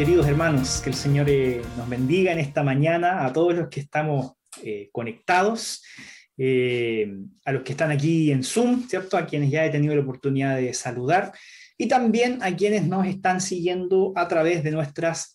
[0.00, 0.80] queridos hermanos.
[0.82, 4.32] Que el Señor eh, nos bendiga en esta mañana a todos los que estamos
[4.62, 5.84] eh, conectados,
[6.38, 7.12] eh,
[7.44, 9.18] a los que están aquí en Zoom, ¿cierto?
[9.18, 11.34] A quienes ya he tenido la oportunidad de saludar
[11.76, 15.34] y también a quienes nos están siguiendo a través de nuestras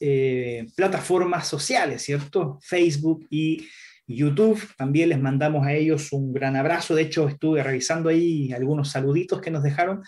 [0.75, 2.57] plataformas sociales, ¿cierto?
[2.63, 3.67] Facebook y
[4.07, 4.59] YouTube.
[4.77, 6.95] También les mandamos a ellos un gran abrazo.
[6.95, 10.01] De hecho, estuve revisando ahí algunos saluditos que nos dejaron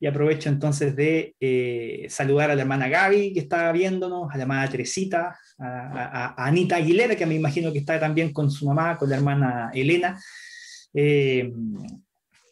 [0.00, 4.42] y aprovecho entonces de eh, saludar a la hermana Gaby, que está viéndonos, a la
[4.44, 9.10] hermana Teresita, a, Anita Aguilera, que me imagino que está también con su mamá, con
[9.10, 10.18] la hermana Elena.
[10.94, 11.52] Eh,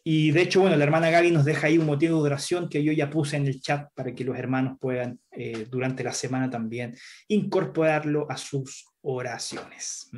[0.03, 2.83] y de hecho, bueno, la hermana Gaby nos deja ahí un motivo de oración que
[2.83, 6.51] yo ya puse en el chat para que los hermanos puedan eh, durante la semana
[6.51, 6.95] también
[7.27, 10.11] incorporarlo a sus oraciones.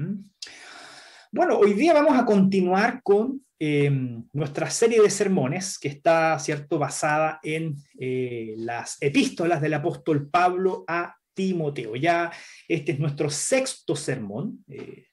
[1.32, 6.80] Bueno, hoy día vamos a continuar con Em, nuestra serie de sermones, que está cierto,
[6.80, 11.96] basada en eh, las epístolas del apóstol Pablo a Timoteo.
[11.96, 12.32] Ya
[12.68, 14.66] este es nuestro sexto sermón.
[14.68, 15.06] Eh,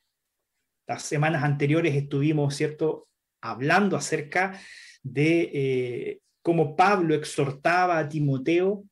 [0.87, 3.09] las semanas anteriores estuvimos cierto,
[3.43, 4.59] hablando acerca
[5.03, 8.85] de eh, cómo Pablo exhortaba a Timoteo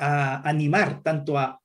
[0.00, 1.60] a animar tanto a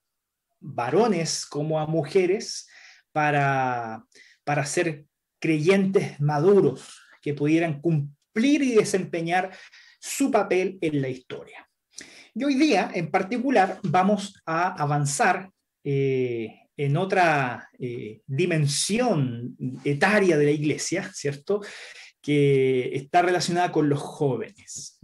[0.60, 2.70] varones como a mujeres
[3.12, 4.06] para,
[4.44, 5.06] para ser
[5.40, 9.52] creyentes maduros que pudieran cumplir y desempeñar
[10.00, 11.68] su papel en la historia.
[12.34, 15.50] Y hoy día, en particular, vamos a avanzar
[15.84, 21.62] eh, en otra eh, dimensión etaria de la iglesia, ¿cierto?
[22.22, 25.00] Que está relacionada con los jóvenes.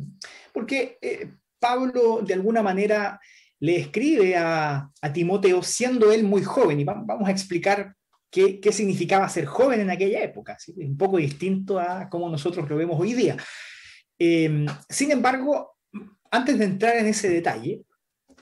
[0.53, 3.19] Porque eh, Pablo, de alguna manera,
[3.59, 7.94] le escribe a, a Timoteo siendo él muy joven, y vamos a explicar
[8.29, 10.57] qué, significaba ser joven en aquella época.
[10.75, 13.37] Un poco distinto a cómo nosotros lo vemos hoy día.
[14.17, 15.77] Em, sin embargo,
[16.31, 17.81] antes de entrar en ese detalle,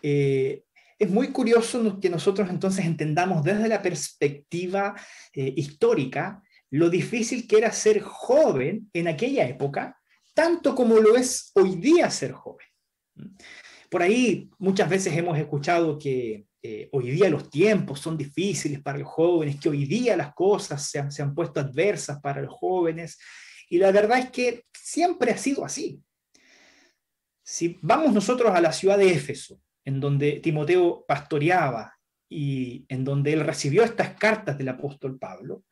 [0.02, 0.64] eh,
[1.00, 4.96] es muy curioso que nosotros entonces entendamos desde la perspectiva
[5.34, 9.96] eh, histórica lo difícil que era ser joven en aquella época,
[10.34, 12.66] tanto como lo es hoy día ser joven.
[13.92, 18.98] Por ahí muchas veces hemos escuchado que eh, hoy día los tiempos son difíciles para
[18.98, 22.54] los jóvenes, que hoy día las cosas se han, se han puesto adversas para los
[22.54, 23.20] jóvenes.
[23.70, 26.02] Y la verdad es que siempre ha sido así.
[27.44, 31.98] Si vamos nosotros a la ciudad de Éfeso, en donde Timoteo pastoreaba
[32.30, 35.66] y en donde él recibió estas cartas del apóstol Pablo,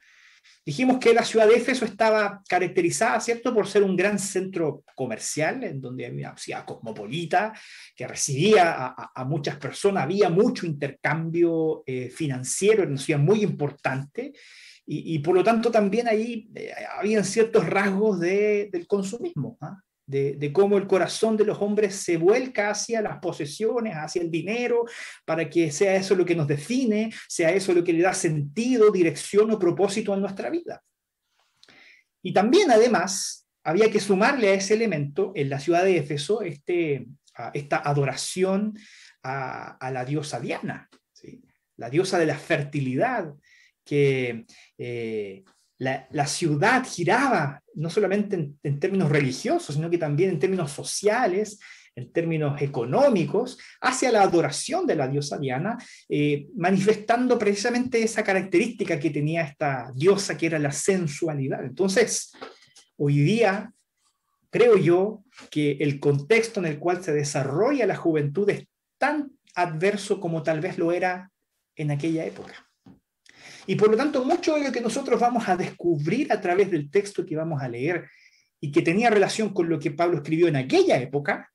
[0.66, 5.64] Dijimos que la ciudad de Éfeso estaba caracterizada, ¿cierto?, por ser un gran centro comercial,
[5.64, 7.54] en donde había ciudad cosmopolita,
[7.96, 14.34] que recibía a, muchas personas, había mucho intercambio eh, financiero, era una ciudad muy importante,
[14.94, 19.58] y, por lo tanto también ahí eh, habían ciertos rasgos del consumismo.
[19.62, 19.80] ¿ah?
[20.12, 24.86] De, cómo el corazón de los hombres se vuelca hacia las posesiones, hacia el dinero,
[25.26, 28.92] para que sea eso lo que nos define, sea eso lo que le da sentido,
[28.92, 30.84] dirección o propósito a nuestra vida.
[32.22, 37.08] Y también, además, había que sumarle a ese elemento en la ciudad de Éfeso este,
[37.54, 38.78] esta adoración
[39.24, 40.90] a, la diosa Diana,
[41.78, 43.34] la diosa de la fertilidad,
[43.84, 44.46] que
[44.78, 45.44] eh,
[45.78, 51.60] la, ciudad giraba no solamente en, términos religiosos, sino que también en términos sociales,
[51.96, 55.78] en términos económicos, hacia la adoración de la diosa Diana,
[56.08, 61.64] eh, manifestando precisamente esa característica que tenía esta diosa, que era la sensualidad.
[61.64, 62.32] Entonces,
[62.98, 63.74] hoy día,
[64.50, 68.68] creo yo que el contexto en el cual se desarrolla la juventud es
[68.98, 71.32] tan adverso como tal vez lo era
[71.76, 72.71] en aquella época.
[73.68, 76.90] Y por lo tanto, mucho de lo que nosotros vamos a descubrir a través del
[76.90, 78.10] texto que vamos a leer
[78.60, 81.52] y que tenía relación con lo que Pablo escribió en aquella época,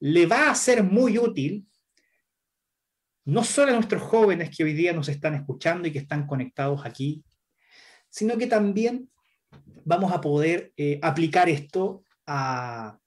[0.00, 1.66] le va a ser muy útil
[3.24, 6.86] no solo a nuestros jóvenes que hoy día nos están escuchando y que están conectados
[6.86, 7.24] aquí,
[8.08, 9.10] sino que también
[9.84, 12.98] vamos a poder eh, aplicar esto a,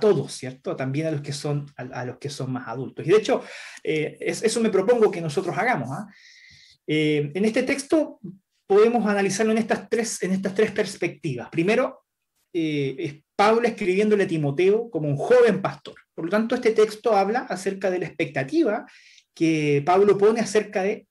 [0.00, 0.76] todos, ¿cierto?
[0.76, 3.06] También a los que son, a, los que son más adultos.
[3.06, 3.42] Y de hecho,
[3.82, 5.88] eh, eso me propongo que nosotros hagamos.
[5.90, 6.06] ¿ah?
[6.86, 8.20] Eh, en este texto
[8.66, 11.48] podemos analizarlo en estas tres, en estas tres perspectivas.
[11.50, 12.04] Primero,
[12.52, 15.94] eh, es Pablo escribiéndole a Timoteo como un joven pastor.
[16.14, 18.86] Por lo tanto, este texto habla acerca de la expectativa
[19.34, 21.06] que Pablo pone acerca de,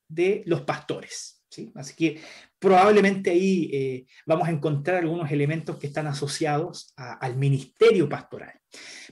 [0.46, 1.44] los pastores.
[1.50, 1.72] ¿sí?
[1.76, 2.22] Así que
[2.60, 8.54] probablemente ahí eh, vamos a encontrar algunos elementos que están asociados al ministerio pastoral.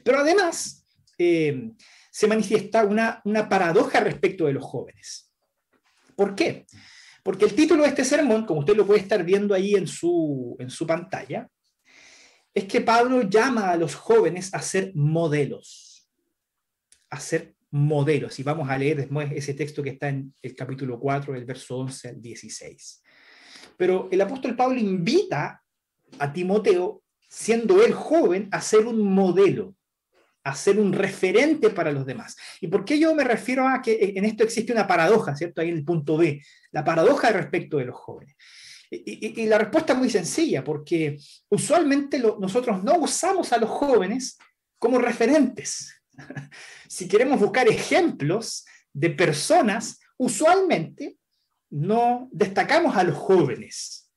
[0.04, 0.86] Pero además,
[1.18, 5.29] se manifiesta una, una paradoja respecto de los jóvenes.
[6.20, 6.66] ¿Por qué?
[7.24, 10.54] Porque el título de este sermón, como usted lo puede estar viendo ahí en su,
[10.60, 11.50] en su pantalla,
[12.54, 16.10] es que Pablo llama a los jóvenes a ser modelos,
[17.10, 18.38] a ser modelos.
[18.38, 21.78] Y vamos a leer después ese texto que está en el capítulo 4, del verso
[21.78, 23.02] 11 al 16.
[23.78, 25.64] Pero el apóstol Pablo invita
[26.20, 29.74] a Timoteo, siendo él joven, a ser un modelo,
[30.50, 32.36] a ser un referente para los demás.
[32.62, 35.62] ¿Y por qué yo me refiero a que en esto existe una paradoja, ¿cierto?
[35.62, 36.42] Ahí en el punto B,
[36.72, 38.36] la paradoja respecto de los jóvenes.
[38.92, 41.18] Y, la respuesta es muy sencilla, porque
[41.50, 44.38] usualmente nosotros no usamos a los jóvenes
[44.80, 45.94] como referentes.
[46.88, 51.18] si queremos buscar ejemplos de personas, usualmente
[51.70, 54.09] no destacamos a los jóvenes,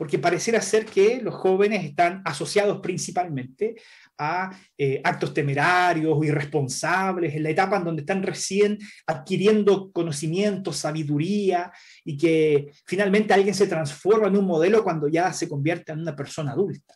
[0.00, 3.74] porque pareciera ser que los jóvenes están asociados principalmente
[4.16, 11.70] a eh, actos temerarios irresponsables, en la etapa en donde están recién adquiriendo conocimiento, sabiduría,
[12.02, 16.16] y que finalmente alguien se transforma en un modelo cuando ya se convierte en una
[16.16, 16.94] persona adulta.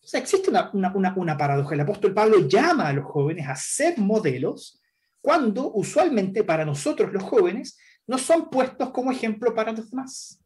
[0.00, 1.74] O sea, existe una, una, paradoja.
[1.74, 4.80] El apóstol Pablo llama a los jóvenes a ser modelos
[5.20, 10.40] cuando usualmente para nosotros los jóvenes no son puestos como ejemplo para los demás.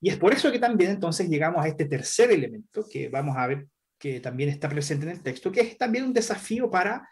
[0.00, 3.46] Y es por eso que también entonces llegamos a este tercer elemento que vamos a
[3.46, 3.66] ver
[3.98, 7.08] que también está presente en el texto, que es también un desafío para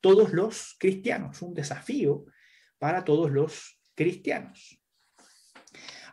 [0.00, 2.26] todos los cristianos, un desafío
[2.78, 4.78] para todos los cristianos.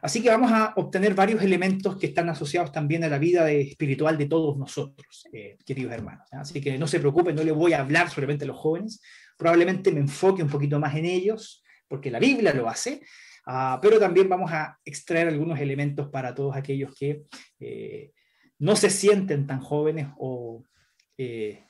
[0.01, 4.17] Así que vamos a obtener varios elementos que están asociados también a la vida espiritual
[4.17, 6.27] de todos nosotros, eh, queridos hermanos.
[6.31, 9.01] Así que no se preocupen, no les voy a hablar solamente a los jóvenes,
[9.37, 13.01] probablemente me enfoque un poquito más en ellos, porque la Biblia lo hace,
[13.45, 17.23] ah, pero también vamos a extraer algunos elementos para todos aquellos que
[17.59, 18.11] eh,
[18.59, 20.63] no se sienten tan jóvenes o
[21.17, 21.63] eh,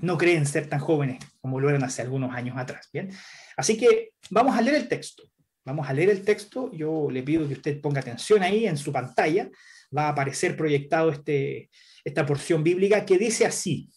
[0.00, 2.88] no creen ser tan jóvenes como lo eran hace algunos años atrás.
[2.92, 3.10] Bien,
[3.56, 5.24] así que vamos a leer el texto.
[5.64, 6.70] Vamos a leer el texto.
[6.72, 9.50] Yo le pido que usted ponga atención ahí en su pantalla.
[9.96, 11.70] Va a aparecer proyectado este,
[12.04, 13.90] esta porción bíblica que dice así.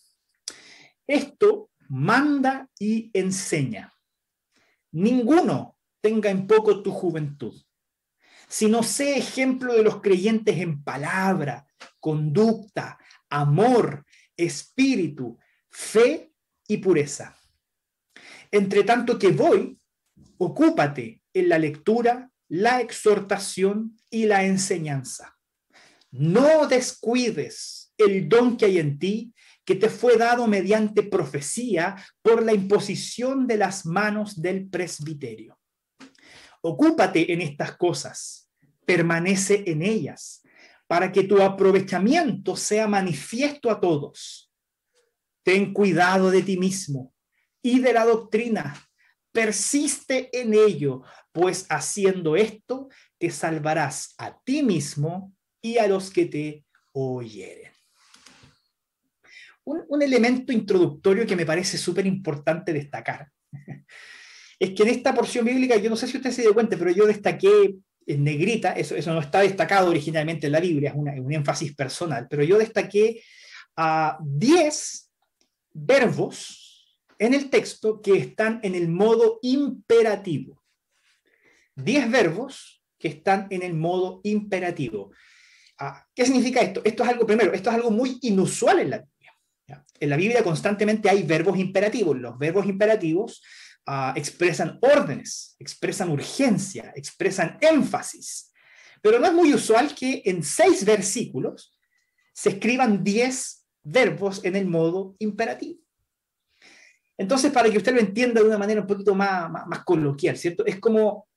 [1.08, 3.94] Esto manda y enseña.
[4.92, 7.56] Ninguno tenga en poco tu juventud,
[8.50, 11.66] sino sé ejemplo de los creyentes en palabra,
[12.02, 14.06] conducta, amor,
[14.36, 15.40] espíritu,
[15.70, 16.34] fe
[16.68, 17.40] y pureza.
[18.52, 19.80] Entre tanto que voy,
[20.38, 25.38] ocúpate en la lectura, la exhortación y la enseñanza.
[26.12, 29.34] No descuides el don que hay en ti,
[29.64, 35.58] que te fue dado mediante profecía por la imposición de las manos del presbiterio.
[36.66, 38.50] Ocúpate en estas cosas,
[38.86, 40.42] permanece en ellas,
[40.88, 44.50] para que tu aprovechamiento sea manifiesto a todos.
[45.44, 47.14] Ten cuidado de ti mismo
[47.62, 48.82] y de la doctrina.
[49.34, 51.02] Persiste en ello,
[51.34, 52.88] pues haciendo esto
[53.18, 57.74] te salvarás a ti mismo y a los que te oyeren.
[59.66, 63.30] Un, elemento introductorio que me parece súper importante destacar
[64.64, 66.90] es que en esta porción bíblica, yo no sé si usted se dio cuenta, pero
[66.90, 67.76] yo destaqué
[68.06, 72.28] en negrita, eso, eso no está destacado originalmente en la Biblia, es un énfasis personal,
[72.30, 73.22] pero yo destaqué
[73.76, 75.12] a 10
[75.74, 80.64] verbos en el texto que están en el modo imperativo.
[81.76, 85.12] 10 verbos que están en el modo imperativo.
[85.78, 86.82] Ah, ¿Qué significa esto?
[86.86, 89.86] Esto es algo, primero, esto es algo muy inusual en la Biblia.
[90.00, 92.18] En la Biblia constantemente hay verbos imperativos.
[92.18, 93.42] Los verbos imperativos
[93.86, 98.52] ah, expresan órdenes, expresan urgencia, expresan énfasis.
[99.02, 101.78] Pero no es muy usual que en seis versículos
[102.34, 105.80] se escriban diez verbos en el modo imperativo.
[107.18, 110.38] Entonces, para que usted lo entienda de una manera un poquito más, más, más coloquial,
[110.38, 110.66] ¿cierto?
[110.66, 111.28] Es como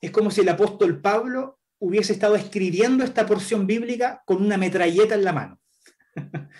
[0.00, 5.14] es como si el apóstol Pablo hubiese estado escribiendo esta porción bíblica con una metralleta
[5.14, 5.60] en la mano.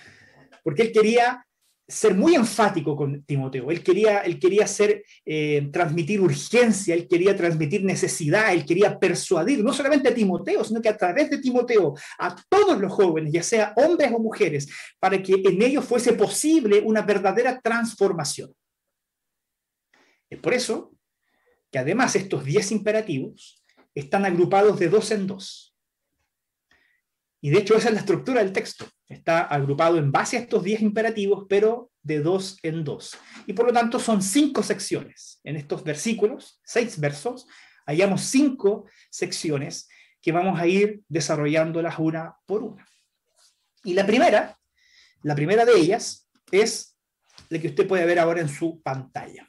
[0.65, 1.46] Porque él quería
[1.89, 4.67] ser muy enfático con Timoteo, él quería, él quería
[5.25, 10.83] eh, transmitir urgencia, él quería transmitir necesidad, él quería persuadir no solamente a Timoteo, sino
[10.83, 15.23] que a través de Timoteo a todos los jóvenes, ya sea hombres o mujeres, para
[15.23, 18.53] que en ellos fuese posible una verdadera transformación.
[20.29, 20.93] Es por eso
[21.71, 23.63] que además estos 10 imperativos
[23.95, 25.75] están agrupados de dos en dos.
[27.41, 28.87] Y de hecho esa es la estructura del texto.
[29.09, 33.17] Está agrupado en base a estos 10 imperativos, pero de dos en dos.
[33.47, 35.41] Y por lo tanto son cinco secciones.
[35.45, 37.47] En estos versículos, seis versos,
[37.87, 39.89] hallamos cinco secciones
[40.21, 42.87] que vamos a ir desarrollándolas una por una.
[43.85, 44.59] Y la primera,
[45.23, 46.97] la primera de ellas es
[47.49, 49.49] la que usted puede ver ahora en su pantalla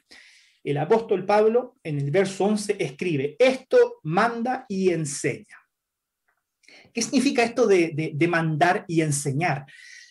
[0.70, 5.56] el apóstol Pablo en el verso 11 escribe, esto manda y enseña.
[6.92, 9.66] ¿Qué significa esto de, mandar y enseñar?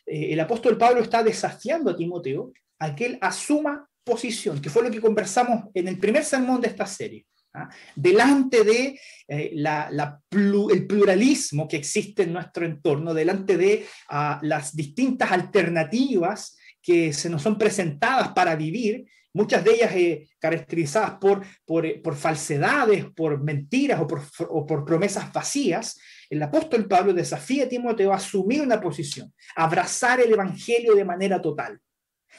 [0.05, 4.83] Eh, el apóstol Pablo está desafiando a Timoteo a que él asuma posición, que fue
[4.83, 7.25] lo que conversamos en el primer sermón de esta serie.
[7.53, 7.69] ¿ah?
[7.95, 15.31] Delante de eh, el pluralismo que existe en nuestro entorno, delante de ah, las distintas
[15.31, 19.05] alternativas que se nos son presentadas para vivir,
[19.37, 21.45] muchas de ellas eh, caracterizadas por,
[21.85, 27.65] eh, por, falsedades, por mentiras o por, o por, promesas vacías, el apóstol Pablo desafía
[27.65, 31.79] a Timoteo a asumir una posición, abrazar el Evangelio de manera total,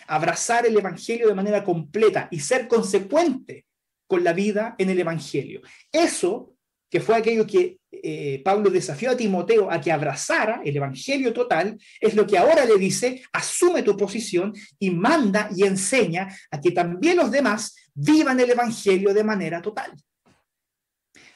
[0.06, 3.66] abrazar el Evangelio de manera completa y ser consecuente
[4.06, 5.60] con la vida en el Evangelio.
[5.92, 6.54] Eso,
[6.90, 11.78] que fue aquello que eh, Pablo desafió a Timoteo a que abrazara el Evangelio total,
[12.00, 16.70] es lo que ahora le dice, asume tu posición y manda y enseña a que
[16.70, 19.92] también los demás vivan el Evangelio de manera total.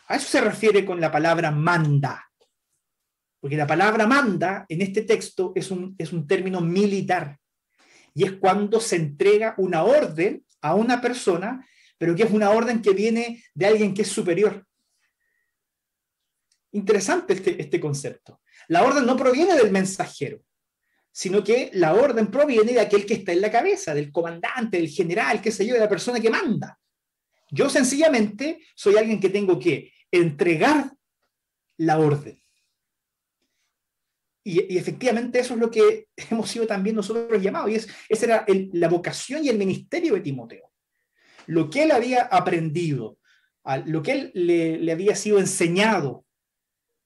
[0.08, 2.31] A eso se refiere con la palabra manda.
[3.42, 7.36] Porque la palabra manda en este texto es un, es un término militar.
[8.14, 11.66] Y es cuando se entrega una orden a una persona,
[11.98, 14.64] pero que es una orden que viene de alguien que es superior.
[16.70, 18.42] Interesante este, este concepto.
[18.68, 20.40] La orden no proviene del mensajero,
[21.10, 24.88] sino que la orden proviene de aquel que está en la cabeza, del comandante, del
[24.88, 26.78] general, qué sé yo, de la persona que manda.
[27.50, 30.92] Yo sencillamente soy alguien que tengo que entregar
[31.78, 32.41] la orden.
[34.44, 38.46] Y, efectivamente eso es lo que hemos sido también nosotros llamados, y es, esa era
[38.72, 40.70] la vocación y el ministerio de Timoteo.
[41.46, 43.18] Lo que él había aprendido,
[43.86, 46.24] lo que él le había sido enseñado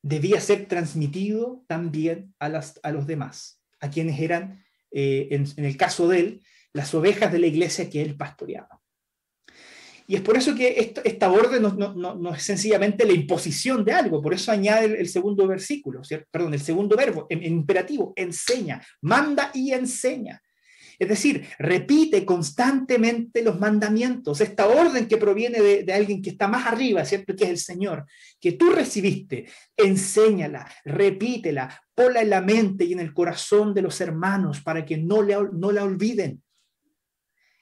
[0.07, 5.77] debía ser transmitido también a, las, a los demás, a quienes eran, eh, en, el
[5.77, 8.76] caso de él, las ovejas de la iglesia que él pastoreaba.
[10.07, 14.35] Y es por eso que esta orden no, es sencillamente la imposición de algo, por
[14.35, 20.41] eso añade el, segundo versículo, perdón, el segundo verbo, en imperativo, enseña, manda y enseña.
[20.99, 26.67] Es decir, repite constantemente los mandamientos, esta orden que proviene de, alguien que está más
[26.67, 27.37] arriba, ¿cierto?
[27.37, 28.07] Que es el Señor,
[28.41, 29.47] que tú recibiste,
[29.77, 34.97] enséñala, repítela, ponla en la mente y en el corazón de los hermanos para que
[34.97, 36.43] no, no la olviden.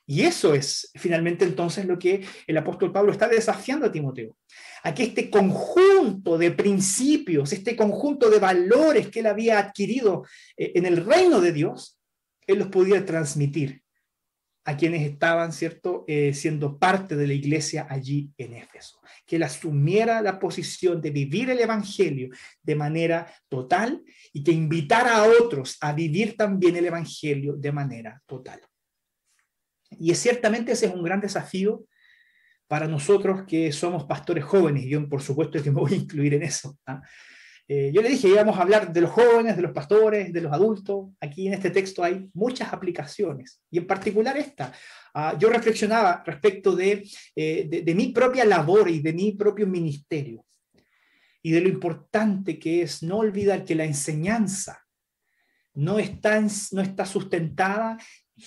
[0.06, 4.36] Y eso es finalmente entonces lo que el apóstol Pablo está desafiando a Timoteo.
[4.82, 10.24] A que este conjunto de principios, este conjunto de valores que él había adquirido
[10.56, 11.98] eh, en el reino de Dios,
[12.46, 13.82] él los podía transmitir
[14.66, 19.00] a quienes estaban, ¿cierto?, eh, siendo parte de la iglesia allí en Éfeso.
[19.26, 22.30] Que él asumiera la posición de vivir el Evangelio
[22.62, 28.22] de manera total y que invitara a otros a vivir también el Evangelio de manera
[28.26, 28.60] total.
[29.98, 31.84] Y es, ciertamente ese es un gran desafío
[32.66, 34.84] para nosotros que somos pastores jóvenes.
[34.86, 36.78] Yo, por supuesto, que me voy a incluir en eso.
[37.66, 40.52] Eh, yo le dije, íbamos a hablar de los jóvenes, de los pastores, de los
[40.52, 41.10] adultos.
[41.20, 44.72] Aquí en este texto hay muchas aplicaciones, y en particular esta.
[45.14, 49.66] Ah, yo reflexionaba respecto de, eh, de, de mi propia labor y de mi propio
[49.66, 50.44] ministerio,
[51.40, 54.84] y de lo importante que es no olvidar que la enseñanza
[55.74, 56.40] no está,
[56.72, 57.98] no está sustentada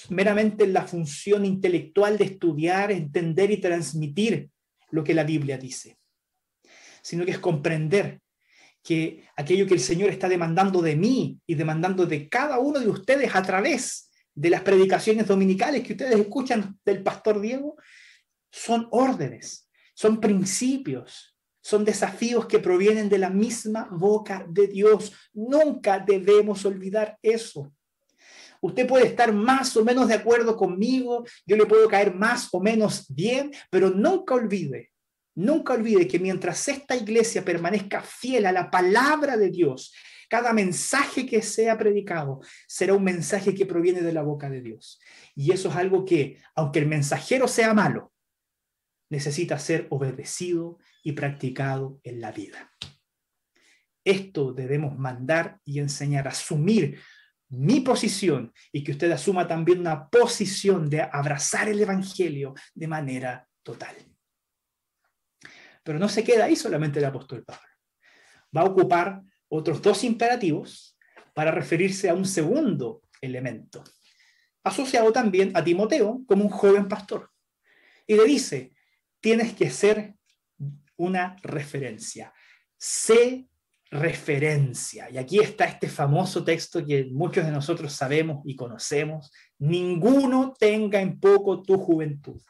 [0.09, 4.49] meramente en la función intelectual de estudiar, entender y transmitir
[4.91, 5.97] lo que la Biblia dice,
[7.01, 8.21] sino que es comprender
[8.83, 12.87] que aquello que el Señor está demandando de mí y demandando de cada uno de
[12.87, 17.75] ustedes a través de las predicaciones dominicales que ustedes escuchan del pastor Diego,
[18.51, 25.11] son órdenes, son principios, son desafíos que provienen de la misma boca de Dios.
[25.33, 27.73] Nunca debemos olvidar eso.
[28.67, 32.61] Usted puede estar más o menos de acuerdo conmigo, yo le puedo caer más o
[32.61, 34.91] menos bien, pero nunca olvide
[35.37, 39.93] Nunca olvide que mientras esta iglesia permanezca fiel a la palabra de Dios,
[40.27, 44.99] cada mensaje que sea predicado será un mensaje que proviene de la boca de Dios.
[45.35, 48.11] Y eso es algo que, aunque el mensajero sea malo,
[49.11, 52.71] necesita ser obedecido y practicado en la vida.
[54.03, 56.99] Esto debemos mandar y enseñar, asumir
[57.49, 63.47] mi posición y que usted asuma también una posición de abrazar el Evangelio de manera
[63.63, 63.95] total.
[65.83, 67.63] Pero no se queda ahí solamente el apóstol Pablo.
[68.55, 70.97] Va a ocupar otros dos imperativos
[71.33, 73.83] para referirse a un segundo elemento,
[74.63, 77.31] asociado también a Timoteo como un joven pastor.
[78.05, 78.73] Y le dice,
[79.21, 80.15] tienes que ser
[80.97, 82.33] una referencia.
[82.77, 83.47] Sé
[83.91, 85.09] referencia.
[85.09, 89.31] Y aquí está este famoso texto que muchos de nosotros sabemos y conocemos.
[89.59, 92.41] Ninguno tenga en poco tu juventud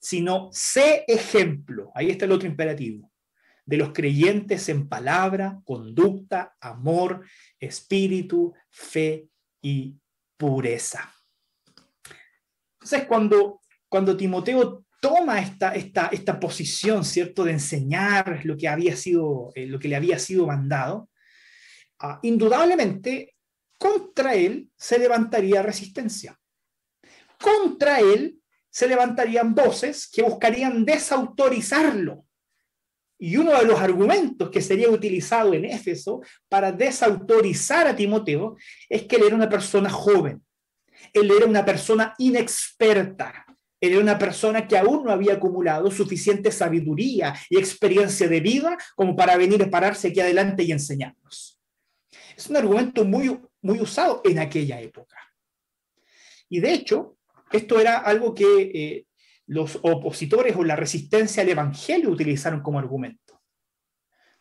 [0.00, 3.10] sino sé ejemplo, ahí está el otro imperativo,
[3.64, 7.26] de los creyentes en palabra, conducta, amor,
[7.58, 9.28] espíritu, fe
[9.60, 9.96] y
[10.36, 11.12] pureza.
[12.74, 18.96] Entonces, cuando cuando Timoteo toma esta, esta, esta posición, ¿cierto?, de enseñar lo que, había
[18.96, 21.08] sido, eh, lo que le había sido mandado,
[22.00, 23.34] ah, indudablemente
[23.78, 26.38] contra él se levantaría resistencia.
[27.40, 28.38] Contra él
[28.70, 32.24] se levantarían voces que buscarían desautorizarlo.
[33.20, 38.56] Y uno de los argumentos que sería utilizado en Éfeso para desautorizar a Timoteo
[38.88, 40.44] es que él era una persona joven,
[41.12, 43.44] él era una persona inexperta,
[43.80, 49.14] era una persona que aún no había acumulado suficiente sabiduría y experiencia de vida como
[49.14, 51.60] para venir a pararse aquí adelante y enseñarnos.
[52.36, 55.16] Es un argumento muy, muy usado en aquella época.
[56.48, 57.16] Y de hecho,
[57.52, 59.06] esto era algo que eh,
[59.46, 63.40] los opositores o la resistencia al Evangelio utilizaron como argumento.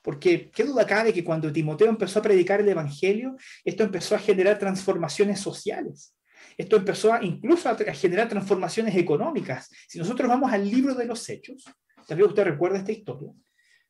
[0.01, 4.19] Porque qué duda cabe que cuando Timoteo empezó a predicar el Evangelio, esto empezó a
[4.19, 6.13] generar transformaciones sociales.
[6.57, 9.69] Esto empezó incluso a, generar transformaciones económicas.
[9.87, 11.63] Si nosotros vamos al libro de los Hechos,
[12.07, 13.31] tal vez usted recuerda esta historia,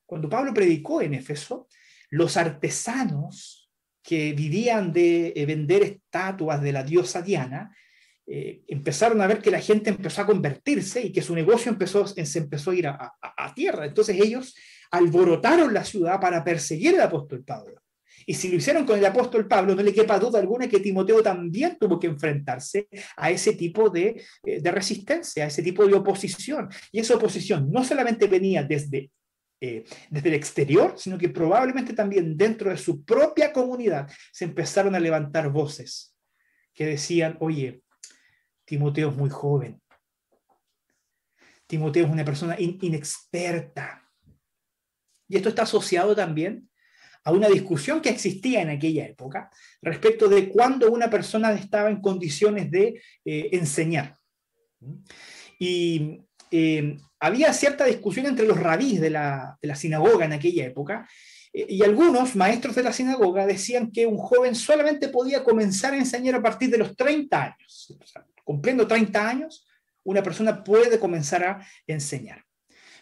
[0.06, 1.68] cuando Pablo predicó en Éfeso,
[2.10, 3.72] los artesanos
[4.04, 7.76] que vivían de eh, vender estatuas de la diosa Diana,
[8.26, 12.06] eh, empezaron a ver que la gente empezó a convertirse y que su negocio empezó,
[12.08, 13.86] se empezó a ir a, a tierra.
[13.86, 14.56] Entonces ellos
[14.92, 17.82] alborotaron la ciudad para perseguir al apóstol Pablo.
[18.30, 21.24] Y si lo hicieron con el apóstol Pablo, no le quepa duda alguna que Timoteo
[21.24, 25.94] también tuvo que enfrentarse a ese tipo de, eh, de resistencia, a ese tipo de
[25.94, 26.68] oposición.
[26.92, 29.12] Y esa oposición no solamente venía desde
[29.60, 34.94] eh, desde el exterior, sino que probablemente también dentro de su propia comunidad se empezaron
[34.94, 36.16] a levantar voces
[36.76, 37.82] que decían, oye,
[38.66, 39.82] Timoteo es muy joven,
[41.66, 44.08] Timoteo es una persona inexperta.
[45.28, 46.67] Y esto está asociado también
[47.28, 52.00] a una discusión que existía en aquella época respecto de cuándo una persona estaba en
[52.00, 54.18] condiciones de eh, enseñar.
[55.60, 61.06] Y eh, había cierta discusión entre los rabís de la, sinagoga en aquella época,
[61.52, 65.98] eh, y algunos maestros de la sinagoga decían que un joven solamente podía comenzar a
[65.98, 67.98] enseñar a partir de los 30 años.
[68.46, 69.68] cumpliendo 30 años,
[70.06, 72.46] una persona puede comenzar a enseñar.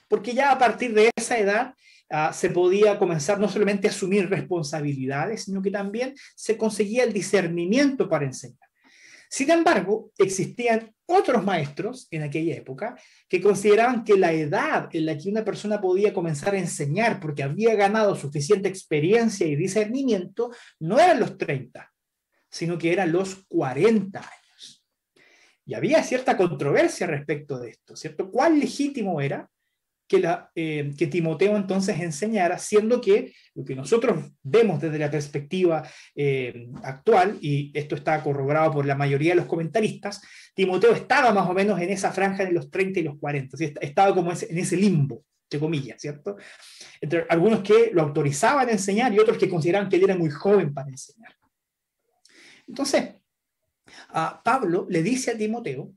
[0.08, 1.76] Porque ya a partir de esa edad
[2.10, 7.14] Ah, se podía comenzar no solamente a asumir responsabilidades, sino que también se conseguía el
[7.14, 8.60] discernimiento para enseñar.
[9.30, 12.96] Sin embargo, existían otros maestros en aquella época
[13.28, 17.44] que consideraban que la edad en la que una persona podía comenzar a enseñar porque
[17.44, 21.92] había ganado suficiente experiencia y discernimiento no eran los 30,
[22.50, 24.86] sino que eran los 40 años.
[25.66, 28.30] Y había cierta controversia respecto de esto, ¿cierto?
[28.30, 29.50] ¿Cuál legítimo era?
[30.08, 36.68] Eh, que Timoteo entonces enseñara, siendo que lo que nosotros vemos desde la perspectiva eh,
[36.84, 40.22] actual, y esto está corroborado por la mayoría de los comentaristas,
[40.54, 44.14] Timoteo estaba más o menos en esa franja de los 30 y los 40, estaba
[44.14, 46.38] como en ese limbo, entre comillas, ¿cierto?
[47.02, 50.30] Entre algunos que lo autorizaban a enseñar y otros que consideraban que él era muy
[50.30, 51.36] joven para enseñar.
[52.68, 53.16] Entonces,
[54.44, 55.94] Pablo le dice a Timoteo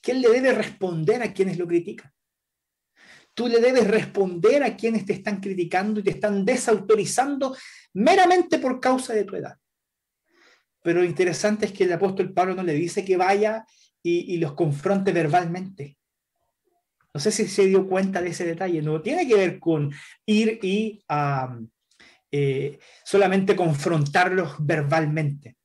[0.00, 2.10] que él le debe responder a quienes lo critican.
[3.34, 7.56] Tú le debes responder a quienes te están criticando y te están desautorizando
[7.94, 9.56] meramente por causa de tu edad.
[10.82, 13.64] Pero lo interesante es que el apóstol Pablo no le dice que vaya
[14.02, 15.98] y, los confronte verbalmente.
[17.12, 18.80] No sé si se dio cuenta de ese detalle.
[18.80, 19.92] No tiene que ver con
[20.24, 21.04] ir y
[22.30, 25.56] eh, solamente confrontarlos verbalmente,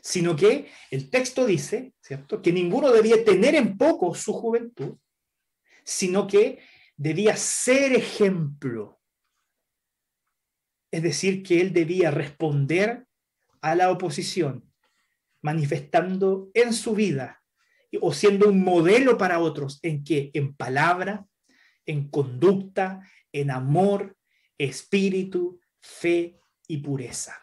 [0.00, 4.96] sino que el texto dice, ¿cierto?, que ninguno debía tener en poco su juventud,
[5.84, 6.58] sino que
[6.98, 9.00] debía ser ejemplo.
[10.90, 13.06] Es decir, que él debía responder
[13.62, 14.70] a la oposición,
[15.40, 17.42] manifestando en su vida
[18.02, 21.26] o siendo un modelo para otros en que en palabra,
[21.86, 23.00] en conducta,
[23.32, 24.16] en amor,
[24.58, 27.40] espíritu, fe y pureza.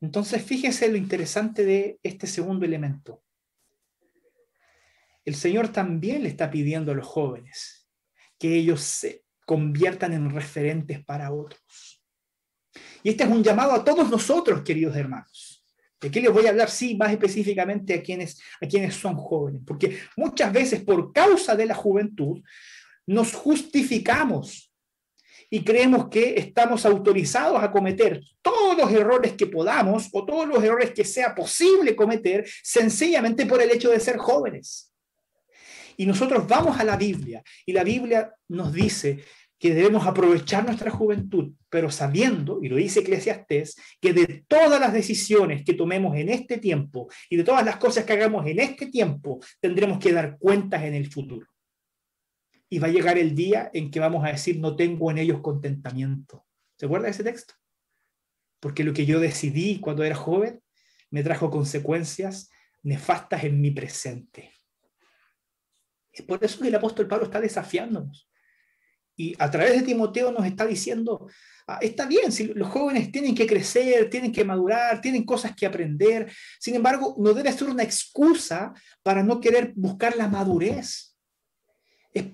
[0.00, 3.24] Entonces, fíjese lo interesante de este segundo elemento
[5.24, 7.88] el Señor también le está pidiendo a los jóvenes
[8.38, 12.02] que ellos se conviertan en referentes para otros.
[13.02, 15.64] Y este es un llamado a todos nosotros, queridos hermanos.
[16.00, 16.68] ¿De qué les voy a hablar?
[16.68, 21.66] Sí, más específicamente a quienes, a quienes son jóvenes, porque muchas veces por causa de
[21.66, 22.42] la juventud
[23.06, 24.72] nos justificamos
[25.48, 30.64] y creemos que estamos autorizados a cometer todos los errores que podamos o todos los
[30.64, 34.91] errores que sea posible cometer sencillamente por el hecho de ser jóvenes.
[35.96, 39.24] Y nosotros vamos a la Biblia y la Biblia nos dice
[39.62, 44.92] que debemos aprovechar nuestra juventud, pero sabiendo, y lo dice Eclesiastés, que de todas las
[44.92, 48.88] decisiones que tomemos en este tiempo y de todas las cosas que hagamos en este
[48.88, 51.46] tiempo, tendremos que dar cuentas en el futuro.
[52.68, 55.40] Y va a llegar el día en que vamos a decir, no tengo en ellos
[55.40, 56.44] contentamiento.
[56.76, 57.54] ¿Se acuerda de ese texto?
[58.58, 60.60] Porque lo que yo decidí cuando era joven
[61.10, 62.50] me trajo consecuencias
[62.82, 64.51] nefastas en mi presente.
[66.12, 68.28] Es por eso que el apóstol Pablo está desafiándonos.
[69.16, 71.28] Y a través de Timoteo nos está diciendo,
[71.66, 75.66] ah, está bien, si los jóvenes tienen que crecer, tienen que madurar, tienen cosas que
[75.66, 78.72] aprender, sin embargo, no debe ser una excusa
[79.02, 81.16] para no querer buscar la madurez.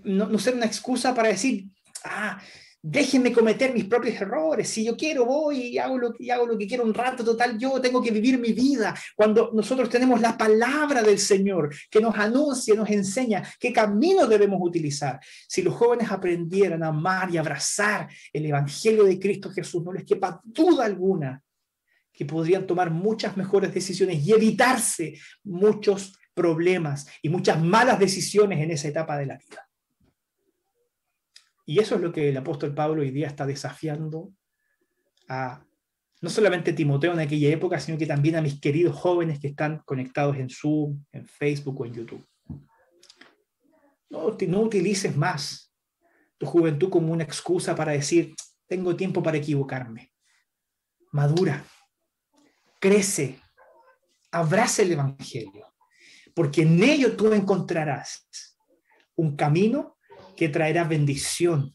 [0.04, 1.66] no, no ser una excusa para decir,
[2.04, 2.40] ah,
[2.82, 4.68] déjenme cometer mis propios errores.
[4.68, 8.02] Si yo quiero, voy y hago lo, y que quiero un rato, total, yo tengo
[8.02, 8.94] que vivir mi vida.
[9.16, 14.60] Cuando nosotros tenemos la palabra del Señor que nos anuncia, nos enseña qué camino debemos
[14.62, 15.20] utilizar.
[15.48, 20.04] Si los jóvenes aprendieran a amar y abrazar el Evangelio de Cristo Jesús, no les
[20.04, 21.42] quepa duda alguna
[22.12, 28.70] que podrían tomar muchas mejores decisiones y evitarse muchos problemas y muchas malas decisiones en
[28.70, 29.67] esa etapa de la vida.
[31.68, 34.32] Y eso es lo que el apóstol Pablo hoy día está desafiando
[35.28, 35.62] a
[36.22, 39.82] no solamente Timoteo en aquella época, sino que también a mis queridos jóvenes que están
[39.84, 42.26] conectados en Zoom, en Facebook o en YouTube.
[44.08, 45.70] No, no utilices más
[46.38, 48.34] tu juventud como una excusa para decir,
[48.66, 50.10] tengo tiempo para equivocarme.
[51.12, 51.62] Madura,
[52.80, 53.38] crece,
[54.30, 55.66] abraza el Evangelio,
[56.32, 58.26] porque en ello tú encontrarás
[59.16, 59.97] un camino
[60.38, 61.74] que traerá bendición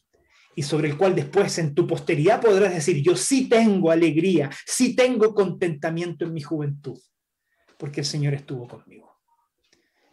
[0.56, 4.96] y sobre el cual después en tu posteridad podrás decir, yo sí tengo alegría, sí
[4.96, 6.98] tengo contentamiento en mi juventud,
[7.76, 9.20] porque el Señor estuvo conmigo.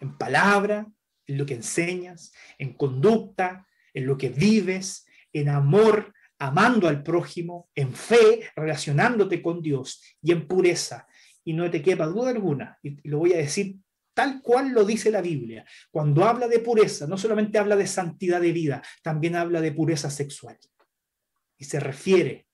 [0.01, 0.85] En palabra,
[1.27, 7.69] en lo que enseñas, en conducta, en lo que vives, en amor, amando al prójimo,
[7.73, 11.07] en fe, relacionándote con Dios y en pureza.
[11.45, 13.77] Y no te quepa duda alguna, y lo voy a decir
[14.13, 15.65] tal cual lo dice la Biblia.
[15.89, 20.09] Cuando habla de pureza, no solamente habla de santidad de vida, también habla de pureza
[20.09, 20.57] sexual.
[21.57, 22.47] Y se refiere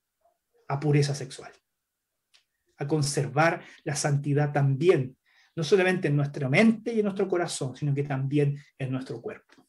[0.67, 1.51] a pureza sexual,
[2.77, 5.17] a conservar la santidad también,
[5.55, 9.67] no solamente en nuestra mente y en nuestro corazón, sino que también en nuestro cuerpo.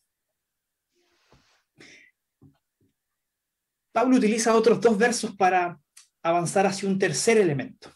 [3.92, 5.80] Pablo utiliza otros dos versos para
[6.22, 7.90] avanzar hacia un tercer elemento.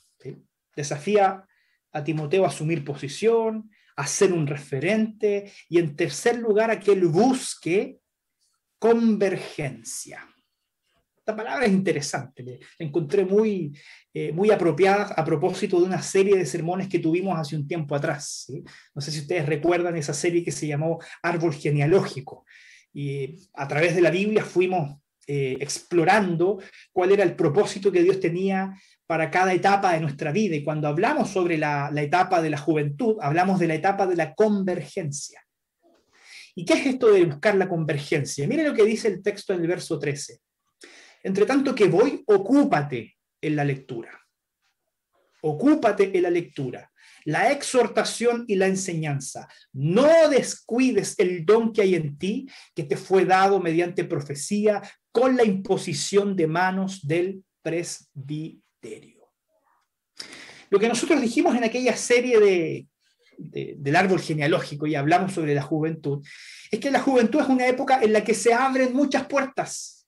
[0.75, 1.47] Desafía
[1.93, 6.93] a Timoteo a asumir posición, a ser un referente y en tercer lugar a que
[6.93, 7.99] él busque
[8.79, 10.27] convergencia.
[11.17, 13.79] Esta palabra es interesante, la encontré muy,
[14.13, 17.95] eh, muy apropiada a propósito de una serie de sermones que tuvimos hace un tiempo
[17.95, 18.53] atrás.
[18.93, 22.45] No sé si ustedes recuerdan esa serie que se llamó Árbol Genealógico.
[22.93, 26.59] Y a través de la Biblia fuimos eh, explorando
[26.93, 28.75] cuál era el propósito que Dios tenía
[29.07, 30.57] para cada etapa de nuestra vida.
[30.57, 34.35] Y cuando hablamos sobre la, etapa de la juventud, hablamos de la etapa de la
[34.35, 35.45] convergencia.
[36.55, 38.49] ¿Y qué es esto de buscar la convergencia?
[38.49, 40.39] Mire lo que dice el texto en el verso 13.
[41.23, 44.19] Entre tanto que voy, ocúpate en la lectura.
[45.43, 46.91] Ocúpate en la lectura,
[47.25, 49.49] la exhortación y la enseñanza.
[49.73, 54.81] No descuides el don que hay en ti, que te fue dado mediante profecía,
[55.13, 59.31] con la imposición de manos del presbítero.
[60.71, 62.87] Lo que nosotros dijimos en aquella serie de,
[63.39, 66.27] del árbol genealógico y hablamos sobre la juventud,
[66.71, 70.02] es que la juventud es una época en la que se abren muchas puertas.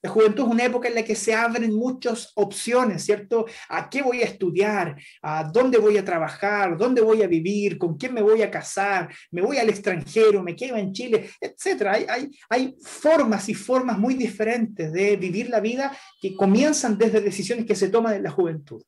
[0.00, 3.46] La juventud es una época en la que se abren muchas opciones, ¿cierto?
[3.68, 4.96] ¿A qué voy a estudiar?
[5.22, 6.76] ¿A dónde voy a trabajar?
[6.76, 7.78] ¿Dónde voy a vivir?
[7.78, 9.08] ¿Con quién me voy a casar?
[9.32, 10.42] ¿Me voy al extranjero?
[10.42, 11.30] ¿Me quedo en Chile?
[11.40, 11.94] Etcétera.
[11.94, 17.20] Hay, hay, hay formas y formas muy diferentes de vivir la vida que comienzan desde
[17.20, 18.82] decisiones que se toman en la juventud.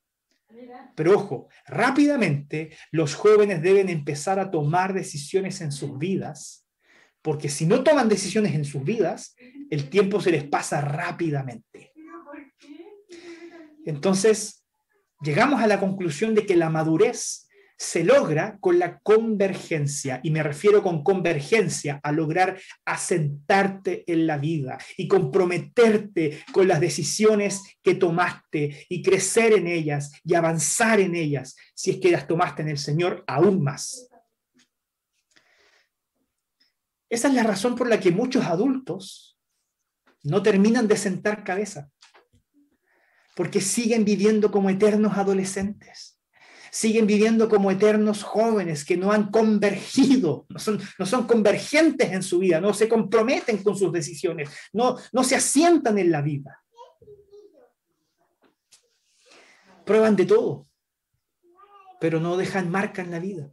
[0.95, 6.60] Pero ojo, rápidamente los jóvenes deben empezar a tomar decisiones en sus vidas
[7.21, 9.35] porque si no toman decisiones en sus vidas,
[9.69, 11.93] el tiempo se les pasa rápidamente.
[13.85, 14.63] Entonces,
[15.21, 17.47] llegamos a la conclusión de que la madurez
[17.81, 24.37] se logra con la convergencia, y me refiero con convergencia a lograr asentarte en la
[24.37, 31.15] vida y comprometerte con las decisiones que tomaste y crecer en ellas y avanzar en
[31.15, 34.10] ellas, si es que las tomaste en el Señor aún más.
[37.11, 39.37] Esa es la razón por la que muchos adultos
[40.23, 41.89] no terminan de sentar cabeza,
[43.35, 46.17] porque siguen viviendo como eternos adolescentes,
[46.71, 52.23] siguen viviendo como eternos jóvenes que no han convergido, no son, no son convergentes en
[52.23, 56.63] su vida, no se comprometen con sus decisiones, no, no se asientan en la vida.
[59.83, 60.69] Prueban de todo,
[61.99, 63.51] pero no dejan marca en la vida.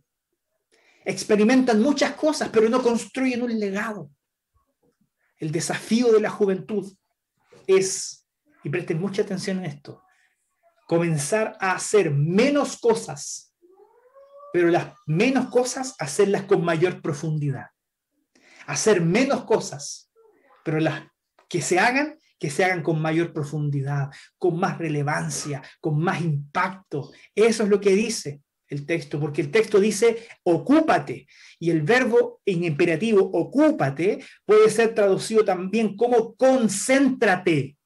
[1.08, 4.10] Experimentan muchas cosas, pero no construyen un legado.
[5.38, 6.86] El desafío de la juventud
[7.66, 8.28] es,
[8.62, 10.02] y presten mucha atención en esto,
[10.86, 13.54] comenzar a hacer menos cosas,
[14.52, 17.68] pero las menos cosas hacerlas con mayor profundidad.
[18.66, 20.12] Hacer menos cosas,
[20.62, 21.04] pero las
[21.48, 27.10] que se hagan, que se hagan con mayor profundidad, con más relevancia, con más impacto.
[27.34, 31.26] Eso es lo que dice el texto, porque el texto dice ocúpate
[31.58, 37.76] y el verbo en imperativo ocúpate puede ser traducido también como concéntrate.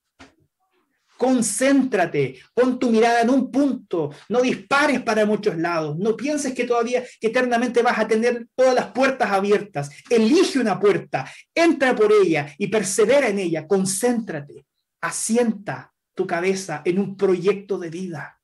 [1.17, 6.65] Concéntrate, pon tu mirada en un punto, no dispares para muchos lados, no pienses que
[6.65, 9.91] todavía eternamente vas a tener todas las puertas abiertas.
[10.11, 14.67] Elige una puerta, entra por ella y persevera en ella, concéntrate,
[15.01, 18.42] asienta tu cabeza en un proyecto de vida.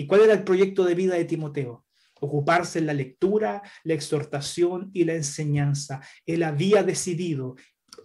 [0.00, 1.84] ¿Y cuál era el proyecto de vida de Timoteo?
[2.20, 6.00] Ocuparse en la lectura, la exhortación y la enseñanza.
[6.24, 7.54] Él había decidido